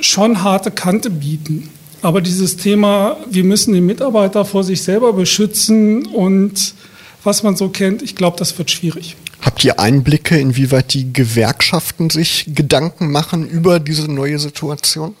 schon 0.00 0.42
harte 0.42 0.70
Kante 0.70 1.10
bieten. 1.10 1.68
Aber 2.02 2.20
dieses 2.20 2.56
Thema, 2.56 3.16
wir 3.28 3.44
müssen 3.44 3.74
den 3.74 3.84
Mitarbeiter 3.86 4.44
vor 4.44 4.64
sich 4.64 4.82
selber 4.82 5.12
beschützen 5.12 6.06
und 6.06 6.74
was 7.22 7.42
man 7.42 7.56
so 7.56 7.68
kennt, 7.68 8.02
ich 8.02 8.16
glaube, 8.16 8.38
das 8.38 8.56
wird 8.56 8.70
schwierig. 8.70 9.16
Habt 9.42 9.64
ihr 9.64 9.78
Einblicke, 9.78 10.38
inwieweit 10.38 10.94
die 10.94 11.12
Gewerkschaften 11.12 12.10
sich 12.10 12.46
Gedanken 12.54 13.10
machen 13.10 13.48
über 13.48 13.80
diese 13.80 14.10
neue 14.10 14.38
Situation? 14.38 15.14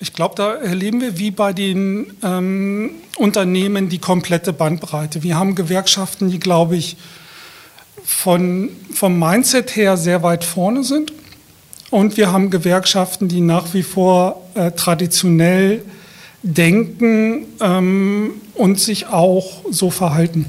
Ich 0.00 0.12
glaube, 0.12 0.34
da 0.34 0.54
erleben 0.54 1.00
wir 1.00 1.18
wie 1.18 1.30
bei 1.30 1.52
den 1.52 2.14
ähm, 2.22 2.92
Unternehmen 3.16 3.88
die 3.88 3.98
komplette 3.98 4.52
Bandbreite. 4.52 5.22
Wir 5.22 5.36
haben 5.36 5.54
Gewerkschaften, 5.54 6.30
die, 6.30 6.40
glaube 6.40 6.76
ich, 6.76 6.96
von, 8.02 8.70
vom 8.92 9.18
Mindset 9.18 9.76
her 9.76 9.96
sehr 9.96 10.22
weit 10.22 10.42
vorne 10.42 10.84
sind. 10.84 11.12
Und 11.90 12.16
wir 12.16 12.32
haben 12.32 12.50
Gewerkschaften, 12.50 13.28
die 13.28 13.40
nach 13.40 13.74
wie 13.74 13.82
vor 13.82 14.48
äh, 14.54 14.70
traditionell 14.70 15.82
denken 16.42 17.46
ähm, 17.60 18.32
und 18.54 18.78
sich 18.78 19.06
auch 19.08 19.62
so 19.70 19.90
verhalten. 19.90 20.46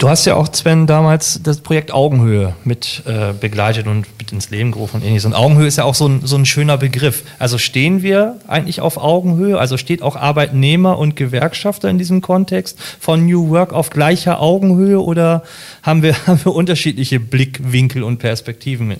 Du 0.00 0.08
hast 0.08 0.24
ja 0.24 0.34
auch, 0.34 0.50
Sven, 0.50 0.86
damals 0.86 1.42
das 1.42 1.60
Projekt 1.60 1.92
Augenhöhe 1.92 2.54
mit 2.64 3.02
äh, 3.04 3.34
begleitet 3.38 3.86
und 3.86 4.06
mit 4.18 4.32
ins 4.32 4.48
Leben 4.48 4.72
gerufen 4.72 4.96
und 4.96 5.02
ähnliches. 5.02 5.26
Und 5.26 5.34
Augenhöhe 5.34 5.66
ist 5.66 5.76
ja 5.76 5.84
auch 5.84 5.94
so 5.94 6.08
ein, 6.08 6.22
so 6.24 6.36
ein 6.36 6.46
schöner 6.46 6.78
Begriff. 6.78 7.22
Also 7.38 7.58
stehen 7.58 8.02
wir 8.02 8.38
eigentlich 8.48 8.80
auf 8.80 8.96
Augenhöhe? 8.96 9.58
Also 9.58 9.76
steht 9.76 10.00
auch 10.00 10.16
Arbeitnehmer 10.16 10.98
und 10.98 11.16
Gewerkschafter 11.16 11.90
in 11.90 11.98
diesem 11.98 12.22
Kontext 12.22 12.78
von 12.98 13.26
New 13.26 13.50
Work 13.50 13.74
auf 13.74 13.90
gleicher 13.90 14.40
Augenhöhe 14.40 14.98
oder 15.02 15.42
haben 15.82 16.02
wir, 16.02 16.16
haben 16.26 16.42
wir 16.46 16.54
unterschiedliche 16.54 17.20
Blickwinkel 17.20 18.02
und 18.02 18.20
Perspektiven, 18.20 18.96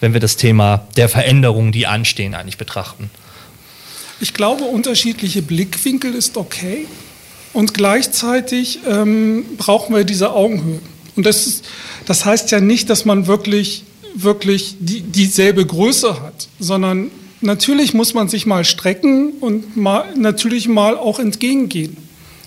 wenn 0.00 0.12
wir 0.12 0.20
das 0.20 0.36
Thema 0.36 0.86
der 0.98 1.08
Veränderungen, 1.08 1.72
die 1.72 1.86
anstehen, 1.86 2.34
eigentlich 2.34 2.58
betrachten? 2.58 3.08
Ich 4.20 4.34
glaube, 4.34 4.64
unterschiedliche 4.64 5.42
Blickwinkel 5.42 6.14
ist 6.14 6.36
okay. 6.36 6.86
Und 7.52 7.74
gleichzeitig 7.74 8.80
ähm, 8.88 9.44
brauchen 9.58 9.94
wir 9.94 10.04
diese 10.04 10.32
Augenhöhe. 10.32 10.80
Und 11.16 11.26
das, 11.26 11.46
ist, 11.46 11.64
das 12.06 12.24
heißt 12.24 12.50
ja 12.50 12.60
nicht, 12.60 12.88
dass 12.88 13.04
man 13.04 13.26
wirklich, 13.26 13.84
wirklich 14.14 14.76
die, 14.80 15.02
dieselbe 15.02 15.66
Größe 15.66 16.22
hat, 16.22 16.48
sondern 16.58 17.10
natürlich 17.42 17.92
muss 17.92 18.14
man 18.14 18.28
sich 18.28 18.46
mal 18.46 18.64
strecken 18.64 19.32
und 19.40 19.76
mal, 19.76 20.14
natürlich 20.16 20.68
mal 20.68 20.96
auch 20.96 21.18
entgegengehen. 21.18 21.96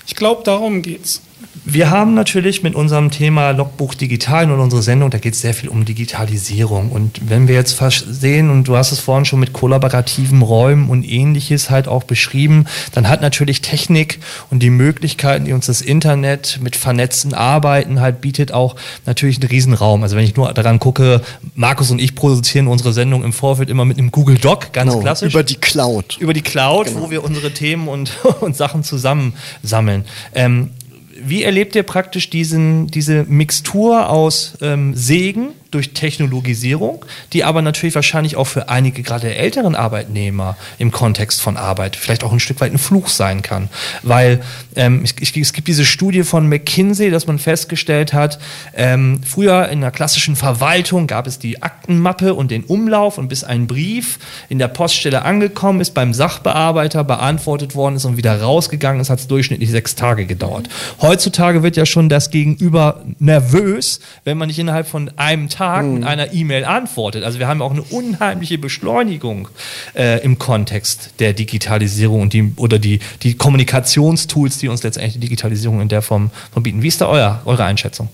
Ich 0.07 0.15
glaube, 0.15 0.43
darum 0.43 0.81
geht's. 0.81 1.21
Wir 1.63 1.89
haben 1.89 2.13
natürlich 2.13 2.63
mit 2.63 2.75
unserem 2.75 3.11
Thema 3.11 3.51
Logbuch 3.51 3.95
Digital 3.95 4.51
und 4.51 4.59
unsere 4.59 4.81
Sendung, 4.81 5.09
da 5.09 5.17
geht 5.17 5.33
es 5.33 5.41
sehr 5.41 5.53
viel 5.53 5.69
um 5.69 5.85
Digitalisierung. 5.85 6.91
Und 6.91 7.29
wenn 7.29 7.47
wir 7.47 7.55
jetzt 7.55 7.81
sehen, 8.07 8.49
und 8.49 8.67
du 8.67 8.75
hast 8.75 8.91
es 8.91 8.99
vorhin 8.99 9.25
schon 9.25 9.39
mit 9.39 9.53
kollaborativen 9.53 10.41
Räumen 10.41 10.89
und 10.89 11.03
ähnliches 11.03 11.69
halt 11.69 11.87
auch 11.87 12.03
beschrieben, 12.03 12.65
dann 12.93 13.07
hat 13.07 13.21
natürlich 13.21 13.61
Technik 13.61 14.19
und 14.51 14.61
die 14.61 14.69
Möglichkeiten, 14.69 15.45
die 15.45 15.53
uns 15.53 15.67
das 15.67 15.81
Internet 15.81 16.59
mit 16.61 16.75
vernetzten 16.75 17.33
Arbeiten 17.33 18.01
halt 18.01 18.21
bietet, 18.21 18.51
auch 18.51 18.75
natürlich 19.05 19.39
einen 19.39 19.49
Riesenraum. 19.49 20.03
Also 20.03 20.15
wenn 20.15 20.25
ich 20.25 20.35
nur 20.35 20.53
daran 20.53 20.79
gucke, 20.79 21.21
Markus 21.55 21.89
und 21.89 21.99
ich 21.99 22.15
produzieren 22.15 22.67
unsere 22.67 22.91
Sendung 22.91 23.23
im 23.23 23.33
Vorfeld 23.33 23.69
immer 23.69 23.85
mit 23.85 23.97
einem 23.97 24.11
Google 24.11 24.37
Doc, 24.37 24.73
ganz 24.73 24.91
genau, 24.91 25.01
klassisch. 25.01 25.33
Über 25.33 25.43
die 25.43 25.55
Cloud. 25.55 26.17
Über 26.19 26.33
die 26.33 26.41
Cloud, 26.41 26.87
genau. 26.87 27.01
wo 27.01 27.11
wir 27.11 27.23
unsere 27.23 27.51
Themen 27.51 27.87
und, 27.87 28.11
und 28.41 28.55
Sachen 28.55 28.83
zusammensammeln. 28.83 30.05
Ähm, 30.33 30.71
wie 31.15 31.43
erlebt 31.43 31.75
ihr 31.75 31.83
praktisch 31.83 32.29
diesen, 32.29 32.87
diese 32.87 33.23
Mixtur 33.23 34.09
aus 34.09 34.57
ähm, 34.61 34.93
Segen 34.95 35.49
durch 35.75 35.93
Technologisierung, 35.93 37.05
die 37.33 37.43
aber 37.43 37.61
natürlich 37.61 37.95
wahrscheinlich 37.95 38.37
auch 38.37 38.45
für 38.45 38.69
einige 38.69 39.03
gerade 39.03 39.35
älteren 39.35 39.75
Arbeitnehmer 39.75 40.55
im 40.77 40.91
Kontext 40.91 41.41
von 41.41 41.57
Arbeit 41.57 41.95
vielleicht 41.95 42.23
auch 42.23 42.31
ein 42.31 42.39
Stück 42.39 42.61
weit 42.61 42.71
ein 42.71 42.77
Fluch 42.77 43.09
sein 43.09 43.41
kann. 43.41 43.69
Weil 44.01 44.41
ähm, 44.75 45.03
ich, 45.03 45.15
ich, 45.19 45.35
es 45.35 45.53
gibt 45.53 45.67
diese 45.67 45.85
Studie 45.85 46.23
von 46.23 46.47
McKinsey, 46.47 47.11
dass 47.11 47.27
man 47.27 47.39
festgestellt 47.39 48.13
hat, 48.13 48.39
ähm, 48.73 49.19
früher 49.25 49.67
in 49.67 49.81
der 49.81 49.91
klassischen 49.91 50.35
Verwaltung 50.35 51.07
gab 51.07 51.27
es 51.27 51.39
die 51.39 51.61
Aktenmappe 51.61 52.33
und 52.33 52.51
den 52.51 52.63
Umlauf 52.63 53.17
und 53.17 53.27
bis 53.27 53.43
ein 53.43 53.67
Brief 53.67 54.17
in 54.47 54.57
der 54.59 54.69
Poststelle 54.69 55.23
angekommen 55.23 55.81
ist, 55.81 55.93
beim 55.93 56.13
Sachbearbeiter 56.13 57.03
beantwortet 57.03 57.75
worden 57.75 57.97
ist 57.97 58.05
und 58.05 58.15
wieder 58.15 58.41
rausgegangen 58.41 59.01
ist, 59.01 59.09
hat 59.09 59.19
es 59.19 59.27
durchschnittlich 59.27 59.71
sechs 59.71 59.95
Tage 59.95 60.25
gedauert. 60.25 60.69
Heutzutage 61.01 61.63
wird 61.63 61.75
ja 61.75 61.85
schon 61.85 62.07
das 62.07 62.29
Gegenüber 62.29 63.03
nervös, 63.19 63.99
wenn 64.23 64.37
man 64.37 64.47
nicht 64.47 64.59
innerhalb 64.59 64.87
von 64.87 65.11
einem 65.17 65.49
Tag 65.49 65.64
Tag 65.65 65.85
mit 65.85 66.01
mhm. 66.01 66.07
einer 66.07 66.33
E-Mail 66.33 66.65
antwortet. 66.65 67.23
Also 67.23 67.39
wir 67.39 67.47
haben 67.47 67.61
auch 67.61 67.71
eine 67.71 67.81
unheimliche 67.81 68.57
Beschleunigung 68.57 69.49
äh, 69.95 70.23
im 70.23 70.37
Kontext 70.37 71.11
der 71.19 71.33
Digitalisierung 71.33 72.21
und 72.21 72.33
die, 72.33 72.53
oder 72.57 72.79
die, 72.79 72.99
die 73.23 73.35
Kommunikationstools, 73.35 74.59
die 74.59 74.67
uns 74.67 74.83
letztendlich 74.83 75.13
die 75.13 75.19
Digitalisierung 75.19 75.81
in 75.81 75.89
der 75.89 76.01
Form 76.01 76.29
bieten. 76.55 76.83
Wie 76.83 76.87
ist 76.87 77.01
da 77.01 77.07
euer, 77.07 77.41
eure 77.45 77.63
Einschätzung? 77.63 78.09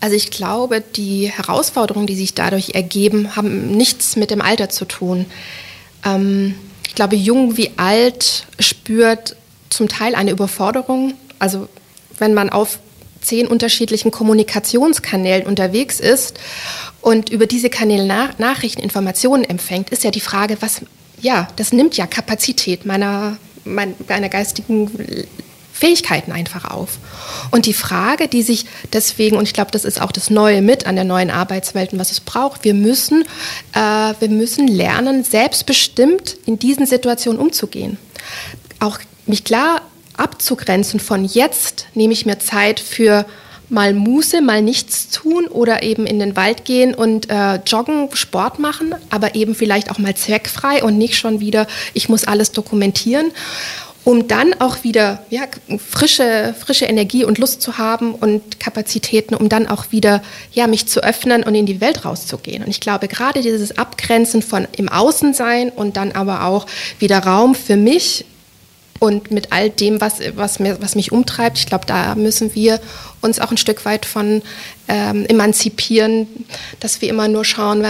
Also 0.00 0.14
ich 0.14 0.30
glaube, 0.30 0.80
die 0.80 1.28
Herausforderungen, 1.28 2.06
die 2.06 2.14
sich 2.16 2.34
dadurch 2.34 2.70
ergeben, 2.74 3.34
haben 3.36 3.76
nichts 3.76 4.16
mit 4.16 4.30
dem 4.30 4.40
Alter 4.40 4.68
zu 4.68 4.84
tun. 4.84 5.26
Ähm, 6.04 6.54
ich 6.86 6.94
glaube, 6.94 7.16
jung 7.16 7.56
wie 7.56 7.70
alt 7.76 8.46
spürt 8.58 9.36
zum 9.70 9.88
Teil 9.88 10.14
eine 10.14 10.30
Überforderung. 10.30 11.14
Also 11.38 11.68
wenn 12.18 12.34
man 12.34 12.50
auf 12.50 12.78
zehn 13.20 13.46
unterschiedlichen 13.46 14.10
Kommunikationskanälen 14.10 15.46
unterwegs 15.46 16.00
ist 16.00 16.38
und 17.00 17.30
über 17.30 17.46
diese 17.46 17.70
Kanäle 17.70 18.06
nach 18.06 18.38
Nachrichten, 18.38 18.82
Informationen 18.82 19.44
empfängt, 19.44 19.90
ist 19.90 20.04
ja 20.04 20.10
die 20.10 20.20
Frage, 20.20 20.56
was, 20.60 20.82
ja, 21.20 21.48
das 21.56 21.72
nimmt 21.72 21.96
ja 21.96 22.06
Kapazität 22.06 22.86
meiner, 22.86 23.36
meiner 23.64 24.28
geistigen 24.28 25.26
Fähigkeiten 25.78 26.32
einfach 26.32 26.64
auf. 26.64 26.98
Und 27.52 27.66
die 27.66 27.72
Frage, 27.72 28.26
die 28.26 28.42
sich 28.42 28.66
deswegen, 28.92 29.36
und 29.36 29.44
ich 29.44 29.54
glaube, 29.54 29.70
das 29.70 29.84
ist 29.84 30.00
auch 30.00 30.10
das 30.10 30.28
Neue 30.28 30.60
mit 30.60 30.86
an 30.86 30.96
der 30.96 31.04
neuen 31.04 31.30
Arbeitswelt 31.30 31.92
und 31.92 32.00
was 32.00 32.10
es 32.10 32.20
braucht, 32.20 32.64
wir 32.64 32.74
müssen, 32.74 33.22
äh, 33.74 33.78
wir 34.18 34.28
müssen 34.28 34.66
lernen, 34.66 35.22
selbstbestimmt 35.22 36.36
in 36.46 36.58
diesen 36.58 36.84
Situationen 36.84 37.40
umzugehen. 37.40 37.96
Auch 38.80 38.98
mich 39.26 39.44
klar 39.44 39.82
abzugrenzen 40.18 41.00
von 41.00 41.24
jetzt 41.24 41.86
nehme 41.94 42.12
ich 42.12 42.26
mir 42.26 42.38
Zeit 42.38 42.80
für 42.80 43.26
mal 43.70 43.92
Muße, 43.92 44.40
mal 44.40 44.62
nichts 44.62 45.08
tun 45.10 45.46
oder 45.46 45.82
eben 45.82 46.06
in 46.06 46.18
den 46.18 46.36
Wald 46.36 46.64
gehen 46.64 46.94
und 46.94 47.30
äh, 47.30 47.56
joggen, 47.66 48.08
Sport 48.14 48.58
machen, 48.58 48.94
aber 49.10 49.34
eben 49.34 49.54
vielleicht 49.54 49.90
auch 49.90 49.98
mal 49.98 50.16
zweckfrei 50.16 50.82
und 50.82 50.98
nicht 50.98 51.16
schon 51.16 51.40
wieder, 51.40 51.66
ich 51.92 52.08
muss 52.08 52.24
alles 52.24 52.52
dokumentieren, 52.52 53.30
um 54.04 54.26
dann 54.26 54.58
auch 54.58 54.84
wieder 54.84 55.22
ja, 55.28 55.42
frische, 55.90 56.54
frische 56.58 56.86
Energie 56.86 57.24
und 57.24 57.36
Lust 57.36 57.60
zu 57.60 57.76
haben 57.76 58.14
und 58.14 58.58
Kapazitäten, 58.58 59.34
um 59.34 59.50
dann 59.50 59.66
auch 59.66 59.92
wieder 59.92 60.22
ja, 60.52 60.66
mich 60.66 60.88
zu 60.88 61.02
öffnen 61.02 61.42
und 61.42 61.54
in 61.54 61.66
die 61.66 61.82
Welt 61.82 62.06
rauszugehen. 62.06 62.64
Und 62.64 62.70
ich 62.70 62.80
glaube, 62.80 63.06
gerade 63.06 63.42
dieses 63.42 63.76
Abgrenzen 63.76 64.40
von 64.40 64.66
im 64.76 64.88
Außensein 64.88 65.68
und 65.68 65.98
dann 65.98 66.12
aber 66.12 66.44
auch 66.44 66.66
wieder 66.98 67.18
Raum 67.18 67.54
für 67.54 67.76
mich 67.76 68.24
und 68.98 69.30
mit 69.30 69.52
all 69.52 69.70
dem, 69.70 70.00
was, 70.00 70.20
was, 70.34 70.58
mir, 70.58 70.80
was 70.80 70.94
mich 70.94 71.12
umtreibt, 71.12 71.58
ich 71.58 71.66
glaube, 71.66 71.86
da 71.86 72.14
müssen 72.14 72.54
wir 72.54 72.80
uns 73.20 73.40
auch 73.40 73.50
ein 73.50 73.56
Stück 73.56 73.84
weit 73.84 74.06
von 74.06 74.42
ähm, 74.86 75.26
emanzipieren, 75.26 76.26
dass 76.80 77.00
wir 77.00 77.08
immer 77.08 77.28
nur 77.28 77.44
schauen, 77.44 77.84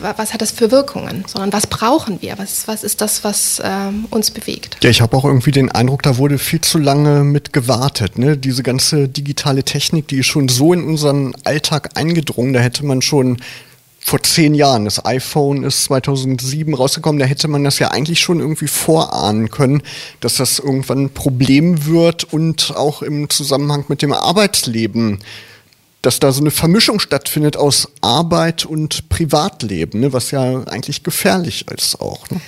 was 0.00 0.32
hat 0.32 0.42
das 0.42 0.50
für 0.50 0.70
Wirkungen, 0.70 1.24
sondern 1.26 1.52
was 1.52 1.66
brauchen 1.66 2.20
wir, 2.20 2.38
was, 2.38 2.68
was 2.68 2.84
ist 2.84 3.00
das, 3.00 3.24
was 3.24 3.60
ähm, 3.64 4.06
uns 4.10 4.30
bewegt. 4.30 4.78
Ja, 4.82 4.90
ich 4.90 5.00
habe 5.00 5.16
auch 5.16 5.24
irgendwie 5.24 5.50
den 5.52 5.70
Eindruck, 5.70 6.02
da 6.02 6.18
wurde 6.18 6.38
viel 6.38 6.60
zu 6.60 6.78
lange 6.78 7.24
mit 7.24 7.52
gewartet. 7.52 8.18
Ne? 8.18 8.36
Diese 8.36 8.62
ganze 8.62 9.08
digitale 9.08 9.64
Technik, 9.64 10.08
die 10.08 10.18
ist 10.18 10.26
schon 10.26 10.48
so 10.48 10.72
in 10.72 10.84
unseren 10.84 11.34
Alltag 11.44 11.90
eingedrungen, 11.94 12.52
da 12.52 12.60
hätte 12.60 12.84
man 12.84 13.02
schon 13.02 13.38
vor 14.08 14.22
zehn 14.22 14.54
Jahren. 14.54 14.86
Das 14.86 15.04
iPhone 15.04 15.64
ist 15.64 15.84
2007 15.84 16.72
rausgekommen. 16.72 17.18
Da 17.18 17.26
hätte 17.26 17.46
man 17.46 17.62
das 17.62 17.78
ja 17.78 17.90
eigentlich 17.90 18.20
schon 18.20 18.40
irgendwie 18.40 18.66
vorahnen 18.66 19.50
können, 19.50 19.82
dass 20.20 20.36
das 20.36 20.58
irgendwann 20.58 21.04
ein 21.04 21.10
Problem 21.10 21.84
wird 21.84 22.24
und 22.32 22.74
auch 22.74 23.02
im 23.02 23.28
Zusammenhang 23.28 23.84
mit 23.88 24.02
dem 24.02 24.12
Arbeitsleben 24.12 25.18
dass 26.00 26.20
da 26.20 26.30
so 26.30 26.40
eine 26.40 26.52
Vermischung 26.52 27.00
stattfindet 27.00 27.56
aus 27.56 27.88
Arbeit 28.02 28.64
und 28.64 29.08
Privatleben, 29.08 29.98
ne, 29.98 30.12
was 30.12 30.30
ja 30.30 30.62
eigentlich 30.62 31.02
gefährlich 31.02 31.66
ist 31.76 32.00
auch. 32.00 32.30
Ne? 32.30 32.40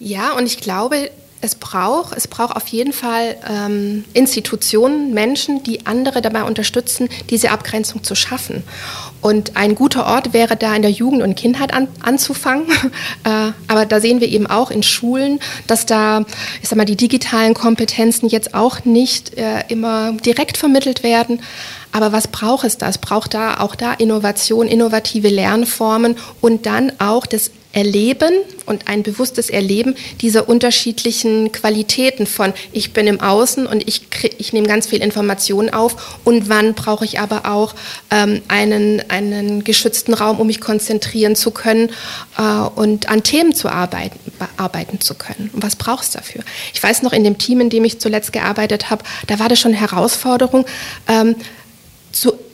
Ja, 0.00 0.32
und 0.32 0.46
ich 0.46 0.56
glaube, 0.56 1.10
es 1.42 1.56
braucht, 1.56 2.16
es 2.16 2.28
braucht 2.28 2.56
auf 2.56 2.68
jeden 2.68 2.92
Fall 2.92 3.36
ähm, 3.50 4.04
Institutionen, 4.14 5.12
Menschen, 5.12 5.62
die 5.64 5.86
andere 5.86 6.22
dabei 6.22 6.44
unterstützen, 6.44 7.08
diese 7.30 7.50
Abgrenzung 7.50 8.04
zu 8.04 8.14
schaffen. 8.14 8.62
Und 9.20 9.56
ein 9.56 9.74
guter 9.74 10.06
Ort 10.06 10.32
wäre 10.32 10.56
da 10.56 10.74
in 10.74 10.82
der 10.82 10.92
Jugend 10.92 11.20
und 11.20 11.34
Kindheit 11.34 11.74
an, 11.74 11.88
anzufangen. 12.00 12.66
äh, 13.24 13.52
aber 13.66 13.86
da 13.86 14.00
sehen 14.00 14.20
wir 14.20 14.28
eben 14.28 14.46
auch 14.46 14.70
in 14.70 14.84
Schulen, 14.84 15.40
dass 15.66 15.84
da, 15.84 16.24
ich 16.62 16.68
sag 16.68 16.76
mal, 16.76 16.84
die 16.84 16.96
digitalen 16.96 17.54
Kompetenzen 17.54 18.28
jetzt 18.28 18.54
auch 18.54 18.84
nicht 18.84 19.36
äh, 19.36 19.64
immer 19.68 20.12
direkt 20.12 20.56
vermittelt 20.56 21.02
werden. 21.02 21.40
Aber 21.90 22.12
was 22.12 22.28
braucht 22.28 22.64
es 22.64 22.78
da? 22.78 22.88
Es 22.88 22.98
braucht 22.98 23.34
da 23.34 23.58
auch 23.58 23.74
da 23.74 23.92
Innovation, 23.92 24.68
innovative 24.68 25.28
Lernformen 25.28 26.16
und 26.40 26.66
dann 26.66 26.92
auch 27.00 27.26
das 27.26 27.50
Erleben 27.72 28.32
und 28.66 28.88
ein 28.88 29.02
bewusstes 29.02 29.50
Erleben 29.50 29.94
dieser 30.20 30.48
unterschiedlichen 30.48 31.52
Qualitäten 31.52 32.26
von 32.26 32.52
ich 32.72 32.92
bin 32.92 33.06
im 33.06 33.20
Außen 33.20 33.66
und 33.66 33.86
ich, 33.88 34.02
ich 34.38 34.52
nehme 34.52 34.66
ganz 34.66 34.86
viel 34.86 35.02
Informationen 35.02 35.72
auf 35.72 36.20
und 36.24 36.48
wann 36.48 36.74
brauche 36.74 37.04
ich 37.04 37.18
aber 37.18 37.46
auch 37.50 37.74
ähm, 38.10 38.42
einen, 38.48 39.02
einen 39.08 39.64
geschützten 39.64 40.14
Raum, 40.14 40.38
um 40.40 40.46
mich 40.46 40.60
konzentrieren 40.60 41.34
zu 41.34 41.50
können 41.50 41.90
äh, 42.38 42.42
und 42.42 43.08
an 43.08 43.22
Themen 43.22 43.54
zu 43.54 43.68
arbeiten, 43.68 44.18
arbeiten 44.56 45.00
zu 45.00 45.14
können. 45.14 45.50
Und 45.52 45.62
was 45.62 45.76
braucht 45.76 46.04
es 46.04 46.10
dafür? 46.10 46.42
Ich 46.74 46.82
weiß 46.82 47.02
noch, 47.02 47.12
in 47.12 47.24
dem 47.24 47.38
Team, 47.38 47.60
in 47.60 47.70
dem 47.70 47.84
ich 47.84 48.00
zuletzt 48.00 48.32
gearbeitet 48.32 48.90
habe, 48.90 49.04
da 49.26 49.38
war 49.38 49.48
das 49.48 49.60
schon 49.60 49.72
eine 49.72 49.80
Herausforderung, 49.80 50.66
ähm, 51.08 51.36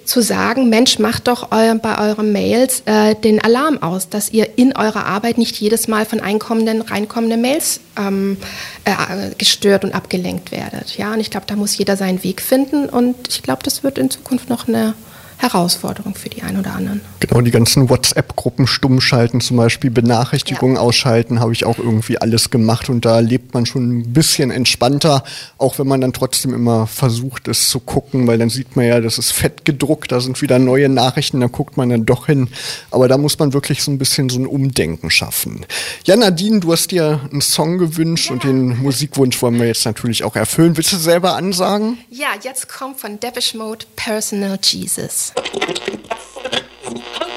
zu 0.09 0.23
sagen, 0.23 0.71
Mensch, 0.71 0.99
macht 0.99 1.29
doch 1.29 1.53
euer, 1.53 1.75
bei 1.75 1.99
euren 1.99 2.33
Mails 2.33 2.83
äh, 2.87 3.15
den 3.15 3.45
Alarm 3.45 3.83
aus, 3.83 4.09
dass 4.09 4.31
ihr 4.31 4.57
in 4.57 4.75
eurer 4.75 5.05
Arbeit 5.05 5.37
nicht 5.37 5.61
jedes 5.61 5.87
Mal 5.87 6.07
von 6.07 6.21
einkommenden, 6.21 6.81
reinkommenden 6.81 7.43
Mails 7.43 7.81
ähm, 7.99 8.39
äh, 8.87 9.35
gestört 9.37 9.85
und 9.85 9.95
abgelenkt 9.95 10.51
werdet. 10.51 10.97
Ja, 10.97 11.13
und 11.13 11.21
ich 11.21 11.31
glaube, 11.31 11.45
da 11.47 11.57
muss 11.57 11.77
jeder 11.77 11.99
seinen 11.99 12.25
Weg 12.25 12.41
finden 12.41 12.89
und 12.89 13.29
ich 13.29 13.43
glaube, 13.43 13.63
das 13.63 13.85
wird 13.85 13.99
in 13.99 14.09
Zukunft 14.09 14.49
noch 14.49 14.67
eine 14.67 14.95
Herausforderung 15.39 16.15
für 16.15 16.29
die 16.29 16.43
einen 16.43 16.59
oder 16.59 16.75
anderen. 16.75 17.01
Genau, 17.21 17.41
die 17.41 17.53
ganzen 17.53 17.89
WhatsApp-Gruppen 17.89 18.67
stumm 18.67 19.01
schalten, 19.01 19.41
zum 19.41 19.57
Beispiel 19.57 19.91
Benachrichtigungen 19.91 20.77
ja. 20.77 20.83
ausschalten, 20.83 21.41
habe 21.41 21.53
ich 21.53 21.65
auch 21.65 21.79
irgendwie 21.79 22.19
alles 22.19 22.51
gemacht 22.51 22.89
und 22.91 23.05
da 23.05 23.21
lebt 23.21 23.55
man 23.55 23.65
schon 23.65 23.99
ein 23.99 24.13
bisschen 24.13 24.51
entspannter, 24.51 25.23
auch 25.57 25.79
wenn 25.79 25.87
man 25.87 26.01
dann 26.01 26.13
trotzdem 26.13 26.55
immer 26.55 26.87
versucht, 26.87 27.47
es 27.47 27.69
zu 27.69 27.79
gucken, 27.79 28.27
weil 28.27 28.39
dann 28.39 28.51
sieht 28.51 28.75
man 28.77 28.87
ja, 28.87 29.01
das 29.01 29.19
ist 29.19 29.31
fett 29.31 29.65
gedruckt, 29.65 30.11
da 30.11 30.21
sind 30.21 30.43
wieder 30.43 30.59
neue 30.59 30.89
Nachrichten, 30.89 31.41
da 31.41 31.47
guckt 31.47 31.77
man 31.77 31.89
dann 31.89 32.05
doch 32.05 32.27
hin. 32.27 32.49
Aber 32.91 33.07
da 33.07 33.17
muss 33.17 33.39
man 33.39 33.53
wirklich 33.53 33.83
so 33.83 33.91
ein 33.91 33.99
bisschen 33.99 34.29
so 34.29 34.41
ein 34.41 34.47
Umdenken 34.47 35.11
schaffen. 35.11 35.67
Ja, 36.05 36.17
Nadine, 36.17 36.61
du 36.61 36.73
hast 36.73 36.91
dir 36.91 37.21
einen 37.31 37.41
Song 37.41 37.79
gewünscht 37.79 38.27
ja. 38.27 38.33
und 38.33 38.45
den 38.45 38.83
Musikwunsch 38.83 39.41
wollen 39.41 39.59
wir 39.59 39.67
jetzt 39.67 39.85
natürlich 39.85 40.25
auch 40.25 40.37
erfüllen. 40.37 40.77
Willst 40.77 40.93
du 40.93 40.97
selber 40.97 41.37
ansagen? 41.37 41.99
Ja, 42.11 42.29
jetzt 42.43 42.69
kommt 42.69 42.99
von 42.99 43.21
Depeche 43.21 43.57
Mode 43.57 43.87
Personal 43.97 44.59
Jesus. 44.63 45.28
Nossa. 45.37 47.28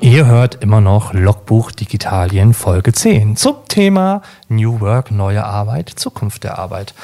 Ihr 0.00 0.26
hört 0.26 0.62
immer 0.62 0.80
noch 0.80 1.14
Logbuch 1.14 1.72
Digitalien 1.72 2.54
Folge 2.54 2.92
10 2.92 3.36
zum 3.36 3.56
Thema 3.68 4.22
New 4.48 4.80
Work, 4.80 5.10
neue 5.10 5.44
Arbeit, 5.44 5.90
Zukunft 5.96 6.44
der 6.44 6.58
Arbeit. 6.58 6.94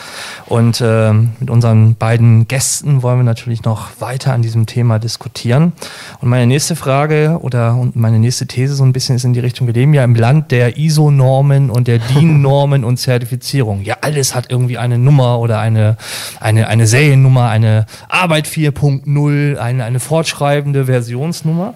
Und 0.47 0.81
äh, 0.81 1.13
mit 1.13 1.51
unseren 1.51 1.97
beiden 1.97 2.47
Gästen 2.49 3.03
wollen 3.03 3.19
wir 3.19 3.25
natürlich 3.25 3.65
noch 3.65 3.89
weiter 3.99 4.33
an 4.33 4.43
diesem 4.43 4.67
Thema 4.67 4.99
diskutieren. 4.99 5.73
Und 6.21 6.29
meine 6.29 6.47
nächste 6.47 6.77
Frage 6.77 7.39
oder 7.41 7.77
meine 7.95 8.19
nächste 8.19 8.47
These 8.47 8.75
so 8.75 8.85
ein 8.85 8.93
bisschen 8.93 9.17
ist 9.17 9.25
in 9.25 9.33
die 9.33 9.41
Richtung, 9.41 9.67
wir 9.67 9.75
leben 9.75 9.95
ja 9.95 10.05
im 10.05 10.15
Land 10.15 10.51
der 10.51 10.77
ISO-Normen 10.77 11.71
und 11.71 11.89
der 11.89 11.99
DIN-Normen 11.99 12.85
und 12.85 12.99
Zertifizierung. 12.99 13.83
Ja, 13.83 13.97
alles 14.03 14.35
hat 14.35 14.51
irgendwie 14.51 14.79
eine 14.79 14.99
Nummer 14.99 15.41
oder 15.41 15.59
eine, 15.59 15.97
eine, 16.41 16.69
eine 16.69 16.87
Seriennummer, 16.87 17.49
eine 17.49 17.87
Arbeit 18.09 18.47
4.0, 18.47 19.57
eine, 19.57 19.85
eine 19.85 20.01
fortschreibende 20.01 20.87
Versionsnummer. 20.87 21.75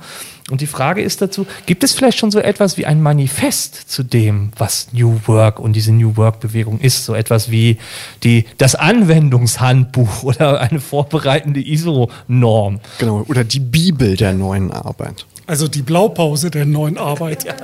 Und 0.49 0.61
die 0.61 0.69
Frage 0.69 1.03
ist 1.03 1.21
dazu, 1.23 1.45
gibt 1.67 1.83
es 1.83 1.93
vielleicht 1.93 2.19
schon 2.19 2.31
so 2.31 2.39
etwas 2.39 2.77
wie 2.77 2.87
ein 2.87 3.03
Manifest 3.03 3.91
zu 3.91 4.05
dem, 4.05 4.53
was 4.57 4.89
New 4.93 5.19
Work 5.27 5.59
und 5.59 5.73
diese 5.73 5.93
New 5.93 6.17
Work-Bewegung 6.17 6.79
ist? 6.79 7.05
So 7.05 7.15
etwas 7.15 7.51
wie 7.51 7.79
die, 8.23 8.45
das 8.57 8.77
Anwendungshandbuch 8.77 10.23
oder 10.23 10.61
eine 10.61 10.79
vorbereitende 10.79 11.61
ISO-Norm. 11.61 12.81
Genau, 12.99 13.25
oder 13.27 13.43
die 13.43 13.59
Bibel 13.59 14.17
der 14.17 14.35
neuen 14.35 14.71
Arbeit. 14.71 15.27
Also 15.47 15.67
die 15.67 15.83
Blaupause 15.83 16.51
der 16.51 16.65
neuen 16.65 16.97
Arbeit. 16.97 17.45
ja. 17.45 17.55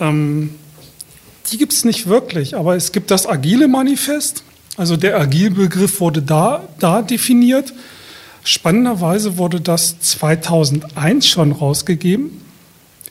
ähm, 0.00 0.54
die 1.52 1.58
gibt 1.58 1.74
es 1.74 1.84
nicht 1.84 2.06
wirklich, 2.06 2.56
aber 2.56 2.76
es 2.76 2.92
gibt 2.92 3.10
das 3.10 3.26
Agile 3.26 3.68
Manifest. 3.68 4.42
Also 4.78 4.96
der 4.96 5.18
Agile-Begriff 5.20 6.00
wurde 6.00 6.22
da, 6.22 6.64
da 6.78 7.02
definiert. 7.02 7.72
Spannenderweise 8.46 9.38
wurde 9.38 9.60
das 9.60 9.98
2001 9.98 11.26
schon 11.26 11.50
rausgegeben 11.50 12.30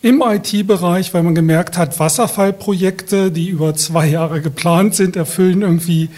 im 0.01 0.23
IT-Bereich, 0.25 1.13
weil 1.13 1.23
man 1.23 1.35
gemerkt 1.35 1.77
hat, 1.77 1.99
Wasserfallprojekte, 1.99 3.33
die 3.33 3.49
über 3.49 3.75
zwei 3.75 4.07
Jahre 4.07 4.39
geplant 4.39 4.95
sind, 4.95 5.17
erfüllen 5.17 5.61
irgendwie 5.61 6.09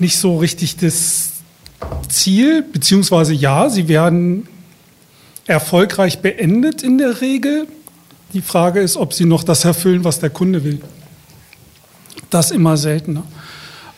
nicht 0.00 0.18
so 0.18 0.38
richtig 0.38 0.76
das 0.76 1.34
Ziel, 2.08 2.62
beziehungsweise 2.64 3.32
ja, 3.32 3.70
sie 3.70 3.86
werden 3.86 4.48
erfolgreich 5.46 6.18
beendet 6.18 6.82
in 6.82 6.98
der 6.98 7.20
Regel. 7.20 7.68
Die 8.32 8.42
Frage 8.42 8.80
ist, 8.80 8.96
ob 8.96 9.14
sie 9.14 9.24
noch 9.24 9.44
das 9.44 9.64
erfüllen, 9.64 10.02
was 10.02 10.18
der 10.18 10.30
Kunde 10.30 10.64
will. 10.64 10.80
Das 12.30 12.50
immer 12.50 12.76
seltener. 12.76 13.22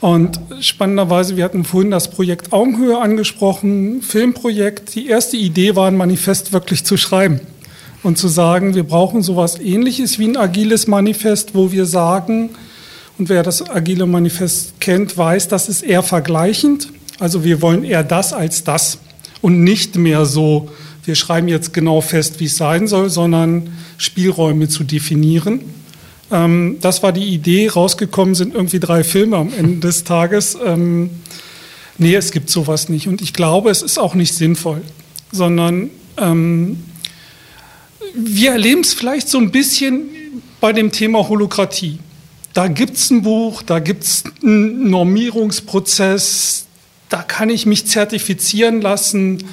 Und 0.00 0.40
spannenderweise, 0.60 1.36
wir 1.36 1.44
hatten 1.44 1.64
vorhin 1.64 1.90
das 1.90 2.10
Projekt 2.10 2.52
Augenhöhe 2.52 2.98
angesprochen, 2.98 4.00
Filmprojekt. 4.00 4.94
Die 4.94 5.08
erste 5.08 5.36
Idee 5.36 5.76
war, 5.76 5.88
ein 5.88 5.96
Manifest 5.96 6.52
wirklich 6.54 6.84
zu 6.84 6.96
schreiben 6.96 7.40
und 8.02 8.16
zu 8.16 8.28
sagen, 8.28 8.74
wir 8.74 8.84
brauchen 8.84 9.22
sowas 9.22 9.58
ähnliches 9.60 10.18
wie 10.18 10.28
ein 10.28 10.38
agiles 10.38 10.86
Manifest, 10.86 11.54
wo 11.54 11.70
wir 11.70 11.84
sagen, 11.84 12.50
und 13.18 13.28
wer 13.28 13.42
das 13.42 13.68
agile 13.68 14.06
Manifest 14.06 14.80
kennt, 14.80 15.18
weiß, 15.18 15.48
das 15.48 15.68
ist 15.68 15.82
eher 15.82 16.02
vergleichend. 16.02 16.88
Also 17.18 17.44
wir 17.44 17.60
wollen 17.60 17.84
eher 17.84 18.02
das 18.02 18.32
als 18.32 18.64
das 18.64 18.96
und 19.42 19.62
nicht 19.62 19.96
mehr 19.96 20.24
so, 20.24 20.70
wir 21.04 21.14
schreiben 21.14 21.48
jetzt 21.48 21.74
genau 21.74 22.00
fest, 22.00 22.40
wie 22.40 22.46
es 22.46 22.56
sein 22.56 22.88
soll, 22.88 23.10
sondern 23.10 23.68
Spielräume 23.98 24.68
zu 24.68 24.84
definieren. 24.84 25.60
Ähm, 26.30 26.78
das 26.80 27.02
war 27.02 27.12
die 27.12 27.34
Idee. 27.34 27.68
Rausgekommen 27.68 28.34
sind 28.34 28.54
irgendwie 28.54 28.80
drei 28.80 29.04
Filme 29.04 29.36
am 29.36 29.52
Ende 29.52 29.86
des 29.88 30.04
Tages. 30.04 30.56
Ähm, 30.64 31.10
nee, 31.98 32.14
es 32.14 32.30
gibt 32.30 32.50
sowas 32.50 32.88
nicht. 32.88 33.08
Und 33.08 33.20
ich 33.20 33.32
glaube, 33.32 33.70
es 33.70 33.82
ist 33.82 33.98
auch 33.98 34.14
nicht 34.14 34.34
sinnvoll, 34.34 34.82
sondern 35.32 35.90
ähm, 36.16 36.84
wir 38.14 38.52
erleben 38.52 38.80
es 38.80 38.94
vielleicht 38.94 39.28
so 39.28 39.38
ein 39.38 39.50
bisschen 39.50 40.08
bei 40.60 40.72
dem 40.72 40.92
Thema 40.92 41.28
Holokratie. 41.28 41.98
Da 42.52 42.66
gibt 42.66 42.96
es 42.96 43.10
ein 43.10 43.22
Buch, 43.22 43.62
da 43.62 43.78
gibt 43.78 44.04
es 44.04 44.24
einen 44.42 44.90
Normierungsprozess, 44.90 46.66
da 47.08 47.22
kann 47.22 47.48
ich 47.48 47.64
mich 47.66 47.86
zertifizieren 47.86 48.80
lassen. 48.80 49.44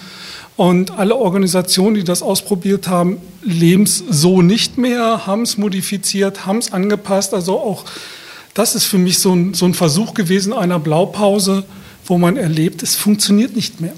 Und 0.58 0.91
alle 0.91 1.15
Organisationen, 1.15 1.96
die 1.96 2.04
das 2.04 2.24
ausprobiert 2.24 2.88
haben, 2.88 3.20
leben 3.43 3.84
es 3.84 4.04
so 4.10 4.41
nicht 4.41 4.78
mehr, 4.78 5.28
haben 5.28 5.43
es 5.43 5.58
modifiziert, 5.58 6.46
haben 6.46 6.58
es 6.58 6.74
angepasst. 6.74 7.34
Also 7.34 7.60
auch 7.60 7.86
das 8.56 8.74
ist 8.74 8.86
für 8.86 8.98
mich 8.98 9.20
so 9.20 9.34
ein, 9.34 9.54
so 9.54 9.65
ein 9.65 9.76
Versuch 9.76 10.15
gewesen 10.15 10.52
einer 10.52 10.80
Blaupause, 10.80 11.63
wo 12.06 12.17
man 12.17 12.38
erlebt, 12.38 12.82
es 12.82 12.96
funktioniert 12.96 13.56
nicht 13.56 13.80
mehr 13.80 13.93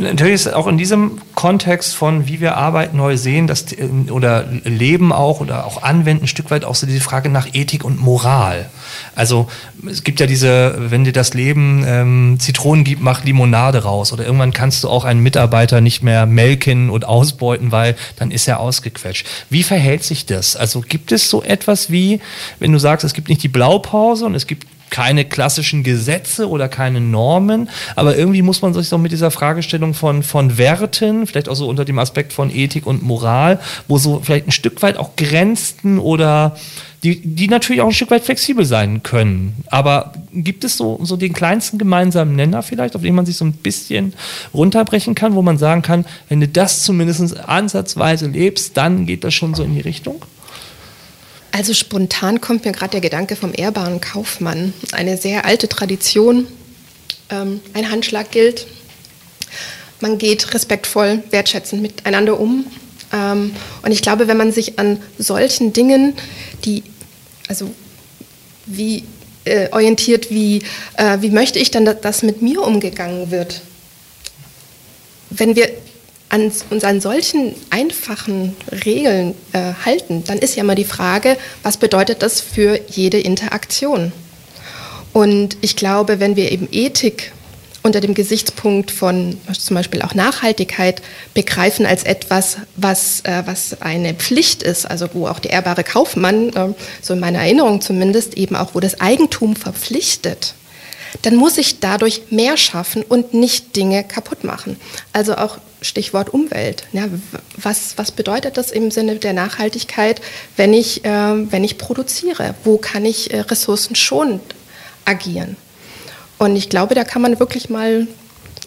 natürlich 0.00 0.34
ist 0.34 0.54
auch 0.54 0.66
in 0.66 0.78
diesem 0.78 1.20
Kontext 1.34 1.94
von, 1.94 2.26
wie 2.26 2.40
wir 2.40 2.56
Arbeit 2.56 2.94
neu 2.94 3.16
sehen, 3.16 3.46
das, 3.46 3.66
oder 4.10 4.46
leben 4.64 5.12
auch 5.12 5.40
oder 5.40 5.66
auch 5.66 5.82
anwenden, 5.82 6.24
ein 6.24 6.28
Stück 6.28 6.50
weit 6.50 6.64
auch 6.64 6.74
so 6.74 6.86
diese 6.86 7.00
Frage 7.00 7.28
nach 7.28 7.48
Ethik 7.52 7.84
und 7.84 8.00
Moral. 8.00 8.68
Also 9.14 9.48
es 9.88 10.04
gibt 10.04 10.20
ja 10.20 10.26
diese, 10.26 10.74
wenn 10.78 11.04
dir 11.04 11.12
das 11.12 11.34
Leben 11.34 11.84
ähm, 11.86 12.36
Zitronen 12.38 12.84
gibt, 12.84 13.02
mach 13.02 13.24
Limonade 13.24 13.82
raus. 13.82 14.12
Oder 14.12 14.24
irgendwann 14.24 14.52
kannst 14.52 14.84
du 14.84 14.88
auch 14.88 15.04
einen 15.04 15.20
Mitarbeiter 15.20 15.80
nicht 15.80 16.02
mehr 16.02 16.26
melken 16.26 16.90
und 16.90 17.04
ausbeuten, 17.04 17.72
weil 17.72 17.96
dann 18.16 18.30
ist 18.30 18.48
er 18.48 18.60
ausgequetscht. 18.60 19.26
Wie 19.48 19.62
verhält 19.62 20.04
sich 20.04 20.26
das? 20.26 20.56
Also 20.56 20.80
gibt 20.80 21.12
es 21.12 21.30
so 21.30 21.42
etwas 21.42 21.90
wie, 21.90 22.20
wenn 22.58 22.72
du 22.72 22.78
sagst, 22.78 23.04
es 23.04 23.14
gibt 23.14 23.28
nicht 23.28 23.42
die 23.42 23.48
Blaupause 23.48 24.26
und 24.26 24.34
es 24.34 24.46
gibt 24.46 24.66
keine 24.90 25.24
klassischen 25.24 25.82
Gesetze 25.82 26.48
oder 26.48 26.68
keine 26.68 27.00
Normen, 27.00 27.70
aber 27.96 28.16
irgendwie 28.16 28.42
muss 28.42 28.62
man 28.62 28.74
sich 28.74 28.88
doch 28.88 28.98
mit 28.98 29.12
dieser 29.12 29.30
Fragestellung 29.30 29.94
von, 29.94 30.22
von 30.22 30.58
Werten, 30.58 31.26
vielleicht 31.26 31.48
auch 31.48 31.54
so 31.54 31.68
unter 31.68 31.84
dem 31.84 31.98
Aspekt 31.98 32.32
von 32.32 32.50
Ethik 32.54 32.86
und 32.86 33.02
Moral, 33.02 33.60
wo 33.88 33.98
so 33.98 34.20
vielleicht 34.22 34.48
ein 34.48 34.52
Stück 34.52 34.82
weit 34.82 34.96
auch 34.96 35.16
Grenzen 35.16 35.98
oder 35.98 36.56
die, 37.02 37.20
die 37.20 37.48
natürlich 37.48 37.80
auch 37.80 37.86
ein 37.86 37.92
Stück 37.92 38.10
weit 38.10 38.24
flexibel 38.24 38.64
sein 38.64 39.02
können. 39.02 39.54
Aber 39.68 40.12
gibt 40.32 40.64
es 40.64 40.76
so, 40.76 41.00
so 41.02 41.16
den 41.16 41.32
kleinsten 41.32 41.78
gemeinsamen 41.78 42.36
Nenner 42.36 42.62
vielleicht, 42.62 42.94
auf 42.94 43.02
den 43.02 43.14
man 43.14 43.24
sich 43.26 43.36
so 43.36 43.44
ein 43.44 43.52
bisschen 43.52 44.12
runterbrechen 44.52 45.14
kann, 45.14 45.34
wo 45.34 45.42
man 45.42 45.56
sagen 45.56 45.82
kann, 45.82 46.04
wenn 46.28 46.40
du 46.40 46.48
das 46.48 46.82
zumindest 46.82 47.38
ansatzweise 47.48 48.26
lebst, 48.26 48.76
dann 48.76 49.06
geht 49.06 49.24
das 49.24 49.32
schon 49.32 49.54
so 49.54 49.62
in 49.62 49.74
die 49.74 49.80
Richtung? 49.80 50.22
Also 51.52 51.74
spontan 51.74 52.40
kommt 52.40 52.64
mir 52.64 52.72
gerade 52.72 52.92
der 52.92 53.00
Gedanke 53.00 53.36
vom 53.36 53.52
ehrbaren 53.54 54.00
Kaufmann. 54.00 54.72
Eine 54.92 55.16
sehr 55.16 55.44
alte 55.44 55.68
Tradition. 55.68 56.46
Ähm, 57.28 57.60
ein 57.74 57.90
Handschlag 57.90 58.30
gilt. 58.30 58.66
Man 60.00 60.18
geht 60.18 60.54
respektvoll, 60.54 61.22
wertschätzend 61.30 61.82
miteinander 61.82 62.38
um. 62.38 62.66
Ähm, 63.12 63.54
und 63.82 63.92
ich 63.92 64.02
glaube, 64.02 64.28
wenn 64.28 64.36
man 64.36 64.52
sich 64.52 64.78
an 64.78 65.02
solchen 65.18 65.72
Dingen, 65.72 66.14
die, 66.64 66.84
also 67.48 67.70
wie 68.66 69.04
äh, 69.44 69.68
orientiert, 69.72 70.30
wie, 70.30 70.62
äh, 70.96 71.18
wie 71.20 71.30
möchte 71.30 71.58
ich 71.58 71.70
dann, 71.70 71.84
dass, 71.84 72.00
dass 72.00 72.22
mit 72.22 72.42
mir 72.42 72.62
umgegangen 72.62 73.30
wird, 73.30 73.62
wenn 75.30 75.56
wir 75.56 75.68
an, 76.30 76.50
uns 76.70 76.84
an 76.84 77.00
solchen 77.00 77.54
einfachen 77.68 78.56
Regeln 78.84 79.34
äh, 79.52 79.72
halten, 79.84 80.24
dann 80.24 80.38
ist 80.38 80.56
ja 80.56 80.64
mal 80.64 80.76
die 80.76 80.84
Frage, 80.84 81.36
was 81.62 81.76
bedeutet 81.76 82.22
das 82.22 82.40
für 82.40 82.80
jede 82.88 83.18
Interaktion? 83.18 84.12
Und 85.12 85.58
ich 85.60 85.76
glaube, 85.76 86.20
wenn 86.20 86.36
wir 86.36 86.52
eben 86.52 86.68
Ethik 86.70 87.32
unter 87.82 88.00
dem 88.00 88.14
Gesichtspunkt 88.14 88.90
von 88.90 89.38
zum 89.58 89.74
Beispiel 89.74 90.02
auch 90.02 90.14
Nachhaltigkeit 90.14 91.02
begreifen 91.34 91.86
als 91.86 92.04
etwas, 92.04 92.58
was, 92.76 93.22
äh, 93.22 93.42
was 93.46 93.80
eine 93.80 94.14
Pflicht 94.14 94.62
ist, 94.62 94.86
also 94.86 95.08
wo 95.14 95.26
auch 95.26 95.38
der 95.38 95.52
ehrbare 95.52 95.82
Kaufmann, 95.82 96.50
äh, 96.50 96.74
so 97.00 97.14
in 97.14 97.20
meiner 97.20 97.40
Erinnerung 97.40 97.80
zumindest, 97.80 98.36
eben 98.36 98.54
auch, 98.54 98.74
wo 98.74 98.80
das 98.80 99.00
Eigentum 99.00 99.56
verpflichtet, 99.56 100.54
dann 101.22 101.36
muss 101.36 101.58
ich 101.58 101.80
dadurch 101.80 102.22
mehr 102.30 102.56
schaffen 102.56 103.02
und 103.02 103.34
nicht 103.34 103.76
Dinge 103.76 104.04
kaputt 104.04 104.44
machen. 104.44 104.76
Also 105.12 105.36
auch 105.36 105.58
Stichwort 105.82 106.30
Umwelt. 106.30 106.84
Ja, 106.92 107.06
was, 107.56 107.96
was 107.96 108.12
bedeutet 108.12 108.56
das 108.56 108.70
im 108.70 108.90
Sinne 108.90 109.16
der 109.16 109.32
Nachhaltigkeit, 109.32 110.20
wenn 110.56 110.74
ich, 110.74 111.04
äh, 111.04 111.50
wenn 111.50 111.64
ich 111.64 111.78
produziere? 111.78 112.54
Wo 112.64 112.76
kann 112.76 113.04
ich 113.04 113.32
äh, 113.32 113.40
ressourcenschonend 113.40 114.42
agieren? 115.04 115.56
Und 116.38 116.56
ich 116.56 116.68
glaube, 116.68 116.94
da 116.94 117.04
kann 117.04 117.22
man 117.22 117.38
wirklich 117.38 117.70
mal 117.70 118.06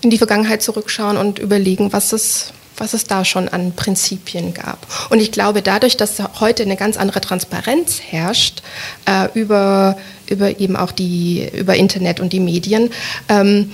in 0.01 0.09
die 0.09 0.17
Vergangenheit 0.17 0.61
zurückschauen 0.61 1.17
und 1.17 1.39
überlegen, 1.39 1.93
was 1.93 2.13
es, 2.13 2.53
was 2.77 2.93
es 2.93 3.05
da 3.05 3.25
schon 3.25 3.47
an 3.47 3.73
Prinzipien 3.73 4.53
gab. 4.53 4.85
Und 5.09 5.19
ich 5.19 5.31
glaube, 5.31 5.61
dadurch, 5.61 5.97
dass 5.97 6.21
heute 6.39 6.63
eine 6.63 6.75
ganz 6.75 6.97
andere 6.97 7.21
Transparenz 7.21 7.99
herrscht 8.01 8.61
äh, 9.05 9.27
über, 9.33 9.97
über 10.33 10.59
eben 10.59 10.75
auch 10.75 10.91
die, 10.91 11.49
über 11.53 11.75
Internet 11.75 12.19
und 12.19 12.33
die 12.33 12.39
Medien, 12.39 12.89
ähm, 13.29 13.71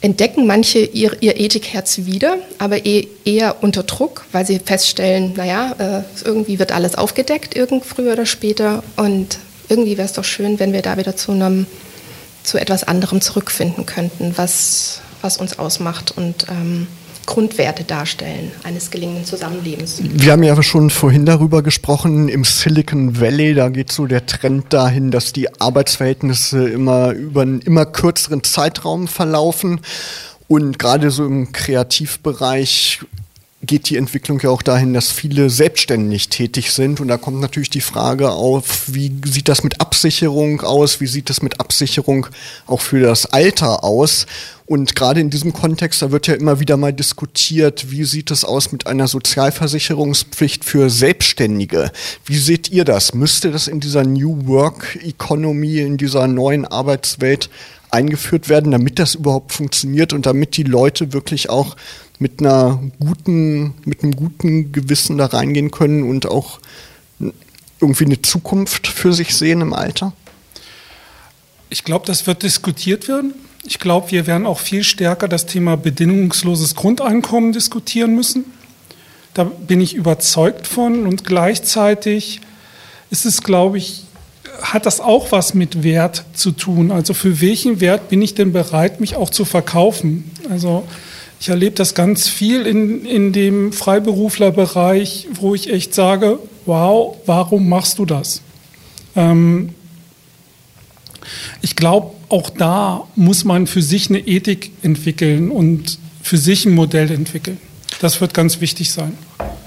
entdecken 0.00 0.46
manche 0.46 0.78
ihr, 0.78 1.16
ihr 1.20 1.40
Ethikherz 1.40 1.98
wieder, 2.04 2.36
aber 2.58 2.86
eh, 2.86 3.08
eher 3.24 3.62
unter 3.62 3.82
Druck, 3.82 4.26
weil 4.30 4.46
sie 4.46 4.60
feststellen, 4.60 5.32
naja, 5.36 5.74
äh, 5.78 6.02
irgendwie 6.24 6.58
wird 6.58 6.72
alles 6.72 6.94
aufgedeckt, 6.94 7.56
irgend 7.56 7.84
früher 7.84 8.12
oder 8.12 8.26
später. 8.26 8.84
Und 8.96 9.38
irgendwie 9.68 9.98
wäre 9.98 10.06
es 10.06 10.12
doch 10.12 10.24
schön, 10.24 10.60
wenn 10.60 10.72
wir 10.72 10.82
da 10.82 10.96
wieder 10.96 11.16
zu 11.16 11.32
einem 11.32 11.66
zu 12.44 12.58
etwas 12.58 12.84
anderem 12.84 13.20
zurückfinden 13.20 13.84
könnten, 13.84 14.32
was, 14.36 15.00
was 15.20 15.36
uns 15.36 15.58
ausmacht 15.58 16.16
und 16.16 16.46
ähm, 16.48 16.86
Grundwerte 17.28 17.84
darstellen 17.84 18.50
eines 18.64 18.90
gelingenden 18.90 19.26
Zusammenlebens. 19.26 20.00
Wir 20.02 20.32
haben 20.32 20.42
ja 20.42 20.60
schon 20.62 20.88
vorhin 20.88 21.26
darüber 21.26 21.62
gesprochen, 21.62 22.30
im 22.30 22.42
Silicon 22.42 23.20
Valley, 23.20 23.52
da 23.52 23.68
geht 23.68 23.92
so 23.92 24.06
der 24.06 24.24
Trend 24.24 24.72
dahin, 24.72 25.10
dass 25.10 25.34
die 25.34 25.60
Arbeitsverhältnisse 25.60 26.66
immer 26.70 27.12
über 27.12 27.42
einen 27.42 27.60
immer 27.60 27.84
kürzeren 27.84 28.44
Zeitraum 28.44 29.08
verlaufen. 29.08 29.80
Und 30.48 30.78
gerade 30.78 31.10
so 31.10 31.26
im 31.26 31.52
Kreativbereich 31.52 33.00
geht 33.60 33.90
die 33.90 33.96
Entwicklung 33.96 34.38
ja 34.40 34.50
auch 34.50 34.62
dahin, 34.62 34.94
dass 34.94 35.10
viele 35.10 35.50
selbstständig 35.50 36.28
tätig 36.28 36.70
sind. 36.70 37.00
Und 37.00 37.08
da 37.08 37.16
kommt 37.16 37.40
natürlich 37.40 37.70
die 37.70 37.80
Frage 37.80 38.30
auf, 38.30 38.84
wie 38.86 39.12
sieht 39.26 39.48
das 39.48 39.64
mit 39.64 39.80
Absicherung 39.80 40.60
aus? 40.60 41.00
Wie 41.00 41.08
sieht 41.08 41.28
das 41.28 41.42
mit 41.42 41.58
Absicherung 41.58 42.28
auch 42.66 42.80
für 42.80 43.00
das 43.00 43.26
Alter 43.26 43.82
aus? 43.82 44.26
Und 44.64 44.94
gerade 44.94 45.20
in 45.20 45.30
diesem 45.30 45.52
Kontext, 45.52 46.02
da 46.02 46.12
wird 46.12 46.28
ja 46.28 46.34
immer 46.34 46.60
wieder 46.60 46.76
mal 46.76 46.92
diskutiert, 46.92 47.90
wie 47.90 48.04
sieht 48.04 48.30
es 48.30 48.44
aus 48.44 48.70
mit 48.70 48.86
einer 48.86 49.08
Sozialversicherungspflicht 49.08 50.64
für 50.64 50.88
Selbstständige? 50.88 51.90
Wie 52.26 52.38
seht 52.38 52.70
ihr 52.70 52.84
das? 52.84 53.12
Müsste 53.14 53.50
das 53.50 53.66
in 53.66 53.80
dieser 53.80 54.04
New 54.04 54.46
Work 54.46 54.98
Economy, 55.02 55.78
in 55.78 55.96
dieser 55.96 56.28
neuen 56.28 56.64
Arbeitswelt 56.64 57.50
eingeführt 57.90 58.48
werden, 58.48 58.70
damit 58.70 58.98
das 58.98 59.14
überhaupt 59.14 59.52
funktioniert 59.52 60.12
und 60.12 60.26
damit 60.26 60.56
die 60.56 60.64
Leute 60.64 61.12
wirklich 61.12 61.48
auch 61.48 61.76
mit 62.18 62.40
einer 62.40 62.80
guten, 62.98 63.74
mit 63.84 64.02
einem 64.02 64.16
guten 64.16 64.72
Gewissen 64.72 65.18
da 65.18 65.26
reingehen 65.26 65.70
können 65.70 66.08
und 66.08 66.26
auch 66.26 66.60
irgendwie 67.80 68.06
eine 68.06 68.22
Zukunft 68.22 68.86
für 68.86 69.12
sich 69.12 69.36
sehen 69.36 69.60
im 69.60 69.72
Alter? 69.72 70.12
Ich 71.70 71.84
glaube, 71.84 72.06
das 72.06 72.26
wird 72.26 72.42
diskutiert 72.42 73.08
werden. 73.08 73.34
Ich 73.64 73.78
glaube, 73.78 74.10
wir 74.10 74.26
werden 74.26 74.46
auch 74.46 74.58
viel 74.58 74.82
stärker 74.84 75.28
das 75.28 75.46
Thema 75.46 75.76
bedingungsloses 75.76 76.74
Grundeinkommen 76.74 77.52
diskutieren 77.52 78.14
müssen. 78.14 78.44
Da 79.34 79.44
bin 79.44 79.80
ich 79.80 79.94
überzeugt 79.94 80.66
von. 80.66 81.06
Und 81.06 81.24
gleichzeitig 81.24 82.40
ist 83.10 83.26
es, 83.26 83.42
glaube 83.42 83.78
ich, 83.78 84.04
hat 84.62 84.86
das 84.86 85.00
auch 85.00 85.30
was 85.30 85.54
mit 85.54 85.82
Wert 85.82 86.24
zu 86.34 86.50
tun. 86.50 86.90
Also 86.90 87.14
für 87.14 87.40
welchen 87.40 87.80
Wert 87.80 88.08
bin 88.08 88.22
ich 88.22 88.34
denn 88.34 88.52
bereit, 88.52 89.00
mich 89.00 89.14
auch 89.16 89.30
zu 89.30 89.44
verkaufen? 89.44 90.30
Also 90.50 90.84
ich 91.40 91.48
erlebe 91.48 91.76
das 91.76 91.94
ganz 91.94 92.28
viel 92.28 92.66
in, 92.66 93.04
in 93.04 93.32
dem 93.32 93.72
Freiberuflerbereich, 93.72 95.28
wo 95.34 95.54
ich 95.54 95.72
echt 95.72 95.94
sage, 95.94 96.38
wow, 96.66 97.16
warum 97.26 97.68
machst 97.68 97.98
du 97.98 98.04
das? 98.04 98.42
Ähm, 99.14 99.74
ich 101.62 101.76
glaube, 101.76 102.14
auch 102.28 102.50
da 102.50 103.04
muss 103.14 103.44
man 103.44 103.66
für 103.66 103.82
sich 103.82 104.08
eine 104.08 104.18
Ethik 104.18 104.72
entwickeln 104.82 105.50
und 105.50 105.98
für 106.22 106.38
sich 106.38 106.66
ein 106.66 106.74
Modell 106.74 107.10
entwickeln. 107.10 107.58
Das 108.00 108.20
wird 108.20 108.34
ganz 108.34 108.60
wichtig 108.60 108.92
sein. 108.92 109.16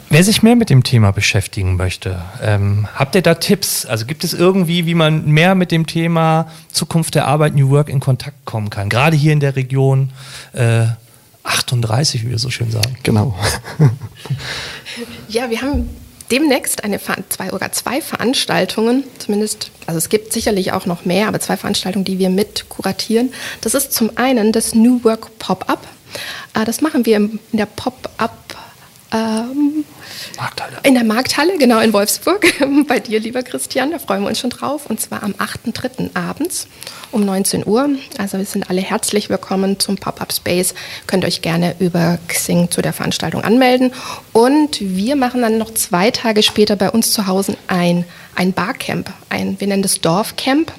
Wer 0.09 0.23
sich 0.25 0.43
mehr 0.43 0.57
mit 0.57 0.69
dem 0.69 0.83
Thema 0.83 1.11
beschäftigen 1.11 1.77
möchte, 1.77 2.21
ähm, 2.43 2.87
habt 2.93 3.15
ihr 3.15 3.21
da 3.21 3.35
Tipps? 3.35 3.85
Also 3.85 4.05
gibt 4.05 4.25
es 4.25 4.33
irgendwie, 4.33 4.85
wie 4.85 4.93
man 4.93 5.25
mehr 5.25 5.55
mit 5.55 5.71
dem 5.71 5.85
Thema 5.85 6.49
Zukunft 6.69 7.15
der 7.15 7.27
Arbeit, 7.27 7.55
New 7.55 7.69
Work 7.69 7.87
in 7.87 8.01
Kontakt 8.01 8.45
kommen 8.45 8.69
kann? 8.69 8.89
Gerade 8.89 9.15
hier 9.15 9.31
in 9.31 9.39
der 9.39 9.55
Region 9.55 10.09
äh, 10.51 10.87
38, 11.43 12.25
wie 12.25 12.31
wir 12.31 12.39
so 12.39 12.49
schön 12.49 12.71
sagen. 12.71 12.97
Genau. 13.03 13.35
ja, 15.29 15.49
wir 15.49 15.61
haben 15.61 15.89
demnächst 16.31 16.83
eine 16.83 16.99
zwei 17.29 17.51
oder 17.51 17.71
zwei 17.71 18.01
Veranstaltungen, 18.01 19.03
zumindest, 19.19 19.71
also 19.85 19.97
es 19.97 20.09
gibt 20.09 20.31
sicherlich 20.31 20.71
auch 20.71 20.85
noch 20.85 21.05
mehr, 21.05 21.27
aber 21.27 21.39
zwei 21.39 21.57
Veranstaltungen, 21.57 22.05
die 22.05 22.19
wir 22.19 22.29
mit 22.29 22.69
kuratieren. 22.69 23.33
Das 23.59 23.73
ist 23.73 23.91
zum 23.91 24.17
einen 24.17 24.51
das 24.51 24.73
New 24.73 25.03
Work 25.03 25.37
Pop-up. 25.39 25.87
Äh, 26.53 26.65
das 26.65 26.81
machen 26.81 27.05
wir 27.05 27.17
in 27.17 27.39
der 27.51 27.65
Pop-up 27.65 28.50
ähm, 29.11 29.85
Markthalle. 30.37 30.77
In 30.83 30.93
der 30.93 31.03
Markthalle, 31.03 31.57
genau 31.57 31.79
in 31.79 31.93
Wolfsburg. 31.93 32.45
Bei 32.87 32.99
dir, 32.99 33.19
lieber 33.19 33.43
Christian, 33.43 33.91
da 33.91 33.99
freuen 33.99 34.21
wir 34.21 34.29
uns 34.29 34.39
schon 34.39 34.49
drauf. 34.49 34.85
Und 34.87 34.99
zwar 34.99 35.23
am 35.23 35.33
8.3. 35.33 36.15
abends 36.15 36.67
um 37.11 37.25
19 37.25 37.65
Uhr. 37.67 37.89
Also 38.17 38.37
wir 38.37 38.45
sind 38.45 38.69
alle 38.69 38.81
herzlich 38.81 39.29
willkommen 39.29 39.79
zum 39.79 39.97
Pop-Up 39.97 40.31
Space. 40.31 40.73
Könnt 41.07 41.25
euch 41.25 41.41
gerne 41.41 41.75
über 41.79 42.19
Xing 42.27 42.71
zu 42.71 42.81
der 42.81 42.93
Veranstaltung 42.93 43.43
anmelden. 43.43 43.93
Und 44.31 44.79
wir 44.79 45.15
machen 45.15 45.41
dann 45.41 45.57
noch 45.57 45.73
zwei 45.73 46.11
Tage 46.11 46.43
später 46.43 46.75
bei 46.75 46.89
uns 46.89 47.11
zu 47.11 47.27
Hause 47.27 47.57
ein, 47.67 48.05
ein 48.35 48.53
Barcamp. 48.53 49.11
Ein, 49.29 49.59
wir 49.59 49.67
nennen 49.67 49.83
das 49.83 49.99
Dorfcamp. 49.99 50.71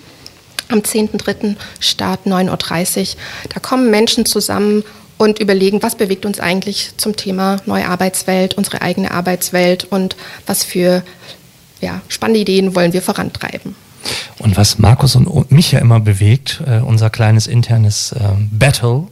Am 0.68 0.78
10.3. 0.78 1.56
Start 1.80 2.26
9.30 2.26 3.00
Uhr. 3.00 3.06
Da 3.52 3.60
kommen 3.60 3.90
Menschen 3.90 4.24
zusammen 4.24 4.84
und 5.22 5.38
überlegen, 5.38 5.84
was 5.84 5.94
bewegt 5.94 6.26
uns 6.26 6.40
eigentlich 6.40 6.94
zum 6.96 7.14
Thema 7.14 7.58
neue 7.64 7.86
Arbeitswelt, 7.88 8.54
unsere 8.54 8.82
eigene 8.82 9.12
Arbeitswelt 9.12 9.84
und 9.84 10.16
was 10.46 10.64
für 10.64 11.04
ja, 11.80 12.00
spannende 12.08 12.40
Ideen 12.40 12.74
wollen 12.74 12.92
wir 12.92 13.02
vorantreiben. 13.02 13.76
Und 14.38 14.56
was 14.56 14.80
Markus 14.80 15.14
und 15.14 15.52
mich 15.52 15.70
ja 15.70 15.78
immer 15.78 16.00
bewegt, 16.00 16.60
äh, 16.66 16.80
unser 16.80 17.08
kleines 17.08 17.46
internes 17.46 18.10
äh, 18.10 18.18
Battle, 18.50 19.06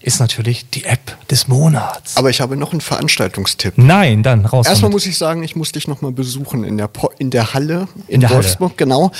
ist 0.00 0.20
natürlich 0.20 0.70
die 0.70 0.84
App 0.84 1.16
des 1.28 1.48
Monats. 1.48 2.16
Aber 2.16 2.30
ich 2.30 2.40
habe 2.40 2.56
noch 2.56 2.70
einen 2.70 2.80
Veranstaltungstipp. 2.80 3.74
Nein, 3.76 4.22
dann 4.22 4.46
raus. 4.46 4.66
Erstmal 4.66 4.90
damit. 4.90 4.94
muss 4.94 5.06
ich 5.06 5.18
sagen, 5.18 5.42
ich 5.42 5.56
muss 5.56 5.72
dich 5.72 5.88
nochmal 5.88 6.12
besuchen 6.12 6.62
in 6.62 6.78
der, 6.78 6.86
po 6.86 7.10
in 7.18 7.30
der 7.30 7.54
Halle 7.54 7.88
in, 8.06 8.14
in 8.14 8.20
der 8.20 8.30
Wolfsburg, 8.30 8.70
Halle. 8.70 8.76
genau. 8.76 9.10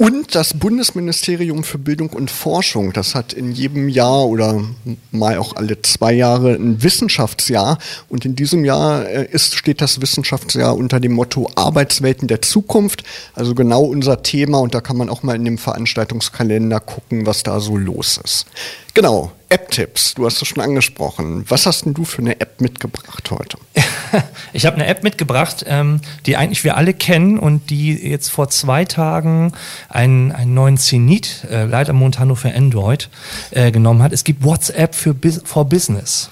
Und 0.00 0.34
das 0.34 0.54
Bundesministerium 0.54 1.62
für 1.62 1.76
Bildung 1.76 2.08
und 2.08 2.30
Forschung, 2.30 2.94
das 2.94 3.14
hat 3.14 3.34
in 3.34 3.52
jedem 3.52 3.86
Jahr 3.90 4.24
oder 4.24 4.64
mal 5.10 5.36
auch 5.36 5.56
alle 5.56 5.82
zwei 5.82 6.14
Jahre 6.14 6.54
ein 6.54 6.82
Wissenschaftsjahr. 6.82 7.76
Und 8.08 8.24
in 8.24 8.34
diesem 8.34 8.64
Jahr 8.64 9.06
äh, 9.06 9.28
ist, 9.30 9.56
steht 9.56 9.82
das 9.82 10.00
Wissenschaftsjahr 10.00 10.74
unter 10.74 11.00
dem 11.00 11.12
Motto 11.12 11.50
Arbeitswelten 11.54 12.28
der 12.28 12.40
Zukunft. 12.40 13.04
Also 13.34 13.54
genau 13.54 13.82
unser 13.82 14.22
Thema. 14.22 14.60
Und 14.60 14.72
da 14.72 14.80
kann 14.80 14.96
man 14.96 15.10
auch 15.10 15.22
mal 15.22 15.36
in 15.36 15.44
dem 15.44 15.58
Veranstaltungskalender 15.58 16.80
gucken, 16.80 17.26
was 17.26 17.42
da 17.42 17.60
so 17.60 17.76
los 17.76 18.18
ist. 18.24 18.46
Genau, 18.92 19.30
App-Tipps, 19.48 20.14
du 20.14 20.26
hast 20.26 20.42
es 20.42 20.48
schon 20.48 20.62
angesprochen. 20.62 21.44
Was 21.48 21.66
hast 21.66 21.84
denn 21.84 21.94
du 21.94 22.04
für 22.04 22.18
eine 22.18 22.40
App 22.40 22.60
mitgebracht 22.60 23.30
heute? 23.30 23.58
ich 24.52 24.66
habe 24.66 24.76
eine 24.76 24.86
App 24.86 25.04
mitgebracht, 25.04 25.64
ähm, 25.66 26.00
die 26.26 26.36
eigentlich 26.36 26.64
wir 26.64 26.76
alle 26.76 26.92
kennen 26.92 27.38
und 27.38 27.70
die 27.70 27.92
jetzt 27.94 28.30
vor 28.30 28.48
zwei 28.48 28.84
Tagen 28.84 29.52
einen, 29.88 30.32
einen 30.32 30.54
neuen 30.54 30.76
Zenit, 30.76 31.44
äh, 31.50 31.66
leider 31.66 31.92
momentan 31.92 32.28
nur 32.28 32.36
für 32.36 32.52
Android, 32.52 33.10
äh, 33.52 33.70
genommen 33.70 34.02
hat. 34.02 34.12
Es 34.12 34.24
gibt 34.24 34.44
WhatsApp 34.44 34.94
für 34.94 35.14
for 35.44 35.64
Business. 35.64 36.30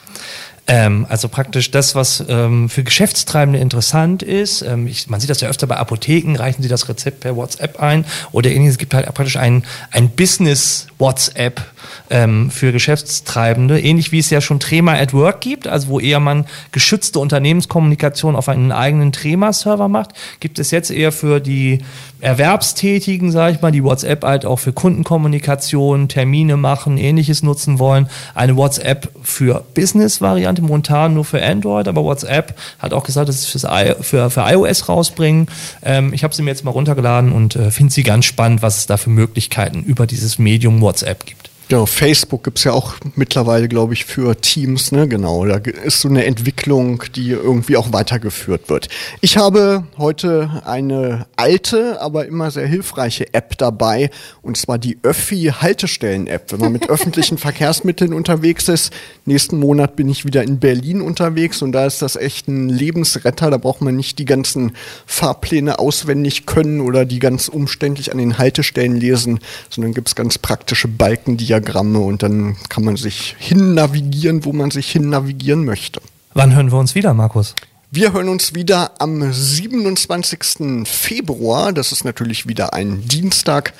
Ähm, 0.70 1.06
also 1.08 1.28
praktisch 1.28 1.70
das, 1.70 1.94
was 1.94 2.22
ähm, 2.28 2.68
für 2.68 2.84
Geschäftstreibende 2.84 3.58
interessant 3.58 4.22
ist. 4.22 4.60
Ähm, 4.60 4.86
ich, 4.86 5.08
man 5.08 5.18
sieht 5.18 5.30
das 5.30 5.40
ja 5.40 5.48
öfter 5.48 5.66
bei 5.66 5.78
Apotheken, 5.78 6.36
reichen 6.36 6.62
sie 6.62 6.68
das 6.68 6.90
Rezept 6.90 7.20
per 7.20 7.36
WhatsApp 7.36 7.80
ein 7.80 8.04
oder 8.32 8.50
ähnliches. 8.50 8.74
Es 8.74 8.78
gibt 8.78 8.92
halt 8.92 9.06
praktisch 9.06 9.36
ein, 9.36 9.64
ein 9.90 10.10
Business-WhatsApp 10.10 11.62
ähm, 12.10 12.50
für 12.50 12.72
Geschäftstreibende, 12.72 13.80
ähnlich 13.80 14.12
wie 14.12 14.18
es 14.18 14.28
ja 14.28 14.42
schon 14.42 14.60
Trema 14.60 14.92
at 14.92 15.14
Work 15.14 15.40
gibt, 15.40 15.66
also 15.66 15.88
wo 15.88 16.00
eher 16.00 16.20
man 16.20 16.44
geschützte 16.70 17.18
Unternehmenskommunikation 17.18 18.36
auf 18.36 18.50
einen 18.50 18.70
eigenen 18.70 19.12
Trema-Server 19.12 19.88
macht, 19.88 20.10
gibt 20.40 20.58
es 20.58 20.70
jetzt 20.70 20.90
eher 20.90 21.12
für 21.12 21.40
die 21.40 21.78
Erwerbstätigen, 22.20 23.30
sage 23.30 23.54
ich 23.54 23.62
mal, 23.62 23.70
die 23.70 23.84
WhatsApp 23.84 24.24
halt 24.24 24.44
auch 24.44 24.58
für 24.58 24.72
Kundenkommunikation, 24.72 26.08
Termine 26.08 26.56
machen, 26.56 26.98
ähnliches 26.98 27.42
nutzen 27.42 27.78
wollen. 27.78 28.08
Eine 28.34 28.56
WhatsApp 28.56 29.10
für 29.22 29.64
Business-Variante, 29.74 30.62
momentan 30.62 31.14
nur 31.14 31.24
für 31.24 31.42
Android, 31.42 31.86
aber 31.86 32.04
WhatsApp 32.04 32.58
hat 32.78 32.92
auch 32.92 33.04
gesagt, 33.04 33.28
dass 33.28 33.42
sie 33.42 33.58
es 33.58 33.66
für, 34.06 34.30
iOS 34.36 34.88
rausbringen. 34.88 35.46
Ähm, 35.82 36.12
ich 36.12 36.24
habe 36.24 36.34
sie 36.34 36.42
mir 36.42 36.50
jetzt 36.50 36.64
mal 36.64 36.72
runtergeladen 36.72 37.32
und 37.32 37.56
äh, 37.56 37.70
finde 37.70 37.92
sie 37.92 38.02
ganz 38.02 38.24
spannend, 38.24 38.62
was 38.62 38.78
es 38.78 38.86
da 38.86 38.96
für 38.96 39.10
Möglichkeiten 39.10 39.82
über 39.82 40.06
dieses 40.06 40.38
Medium 40.38 40.80
WhatsApp 40.80 41.24
gibt. 41.24 41.47
Genau, 41.68 41.84
Facebook 41.84 42.44
gibt's 42.44 42.64
ja 42.64 42.72
auch 42.72 42.94
mittlerweile, 43.14 43.68
glaube 43.68 43.92
ich, 43.92 44.06
für 44.06 44.40
Teams, 44.40 44.90
ne? 44.90 45.06
Genau. 45.06 45.44
Da 45.44 45.56
ist 45.56 46.00
so 46.00 46.08
eine 46.08 46.24
Entwicklung, 46.24 47.04
die 47.14 47.32
irgendwie 47.32 47.76
auch 47.76 47.92
weitergeführt 47.92 48.70
wird. 48.70 48.88
Ich 49.20 49.36
habe 49.36 49.84
heute 49.98 50.62
eine 50.64 51.26
alte, 51.36 52.00
aber 52.00 52.24
immer 52.24 52.50
sehr 52.50 52.66
hilfreiche 52.66 53.34
App 53.34 53.58
dabei, 53.58 54.08
und 54.40 54.56
zwar 54.56 54.78
die 54.78 54.96
Öffi-Haltestellen-App. 55.02 56.52
Wenn 56.52 56.60
man 56.60 56.72
mit 56.72 56.88
öffentlichen 56.88 57.36
Verkehrsmitteln 57.36 58.14
unterwegs 58.14 58.70
ist, 58.70 58.90
nächsten 59.26 59.60
Monat 59.60 59.94
bin 59.94 60.08
ich 60.08 60.24
wieder 60.24 60.42
in 60.44 60.60
Berlin 60.60 61.02
unterwegs 61.02 61.60
und 61.60 61.72
da 61.72 61.84
ist 61.84 62.00
das 62.00 62.16
echt 62.16 62.48
ein 62.48 62.70
Lebensretter. 62.70 63.50
Da 63.50 63.58
braucht 63.58 63.82
man 63.82 63.94
nicht 63.94 64.18
die 64.18 64.24
ganzen 64.24 64.72
Fahrpläne 65.04 65.78
auswendig 65.78 66.46
können 66.46 66.80
oder 66.80 67.04
die 67.04 67.18
ganz 67.18 67.48
umständlich 67.48 68.10
an 68.10 68.16
den 68.16 68.38
Haltestellen 68.38 68.96
lesen, 68.96 69.40
sondern 69.68 69.92
gibt's 69.92 70.14
ganz 70.14 70.38
praktische 70.38 70.88
Balken, 70.88 71.36
die 71.36 71.44
ja 71.44 71.57
Diagramme 71.60 71.98
und 71.98 72.22
dann 72.22 72.56
kann 72.68 72.84
man 72.84 72.96
sich 72.96 73.34
hin 73.38 73.74
navigieren, 73.74 74.44
wo 74.44 74.52
man 74.52 74.70
sich 74.70 74.90
hin 74.90 75.08
navigieren 75.10 75.64
möchte. 75.64 76.00
Wann 76.34 76.54
hören 76.54 76.70
wir 76.70 76.78
uns 76.78 76.94
wieder, 76.94 77.14
Markus? 77.14 77.54
Wir 77.90 78.12
hören 78.12 78.28
uns 78.28 78.54
wieder 78.54 78.92
am 79.00 79.32
27. 79.32 80.86
Februar. 80.86 81.72
Das 81.72 81.90
ist 81.90 82.04
natürlich 82.04 82.46
wieder 82.46 82.74
ein 82.74 83.02
Dienstag, 83.08 83.72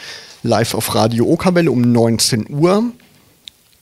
live 0.43 0.75
auf 0.75 0.95
Radio 0.95 1.31
Okabelle 1.31 1.71
um 1.71 1.93
19 1.93 2.47
Uhr. 2.49 2.85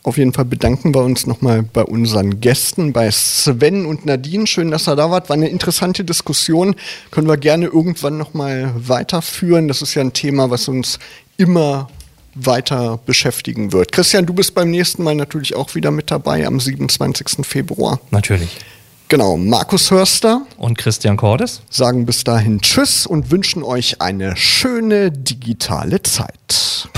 Auf 0.03 0.19
jeden 0.19 0.33
Fall 0.33 0.45
bedanken 0.45 0.95
wir 0.95 1.03
uns 1.03 1.27
nochmal 1.27 1.63
bei 1.63 1.83
unseren 1.83 2.41
Gästen, 2.41 2.93
bei 2.93 3.11
Sven 3.11 3.87
und 3.87 4.05
Nadine. 4.05 4.47
Schön, 4.47 4.71
dass 4.71 4.89
ihr 4.89 4.95
da 4.95 5.11
wart. 5.11 5.29
War 5.29 5.35
eine 5.35 5.49
interessante 5.49 6.05
Diskussion. 6.05 6.77
Können 7.11 7.29
wir 7.29 7.37
gerne 7.37 7.67
irgendwann 7.67 8.19
nochmal 8.19 8.73
weiterführen. 8.77 9.69
Das 9.69 9.83
ist 9.83 9.95
ja 9.95 10.03
ein 10.03 10.13
Thema, 10.13 10.51
was 10.51 10.69
uns 10.69 10.99
immer 11.37 11.89
weiter 12.37 12.99
beschäftigen 13.05 13.73
wird. 13.73 13.93
Christian, 13.93 14.27
du 14.27 14.35
bist 14.35 14.55
beim 14.55 14.71
nächsten 14.71 15.03
Mal 15.03 15.15
natürlich 15.15 15.57
auch 15.57 15.75
wieder 15.75 15.91
mit 15.91 16.11
dabei 16.11 16.47
am 16.47 16.61
27. 16.61 17.47
Februar. 17.47 18.01
Natürlich. 18.11 18.57
Genau, 19.09 19.37
Markus 19.37 19.93
Hörster 19.93 20.43
und 20.57 20.77
Christian 20.77 21.17
Cordes 21.17 21.63
sagen 21.71 22.07
bis 22.07 22.25
dahin 22.25 22.61
Tschüss 22.61 23.07
und 23.07 23.31
wünschen 23.31 23.63
euch 23.63 24.01
eine 24.01 24.37
schöne 24.37 25.13
digitale 25.13 26.03
Zeit. 26.03 26.89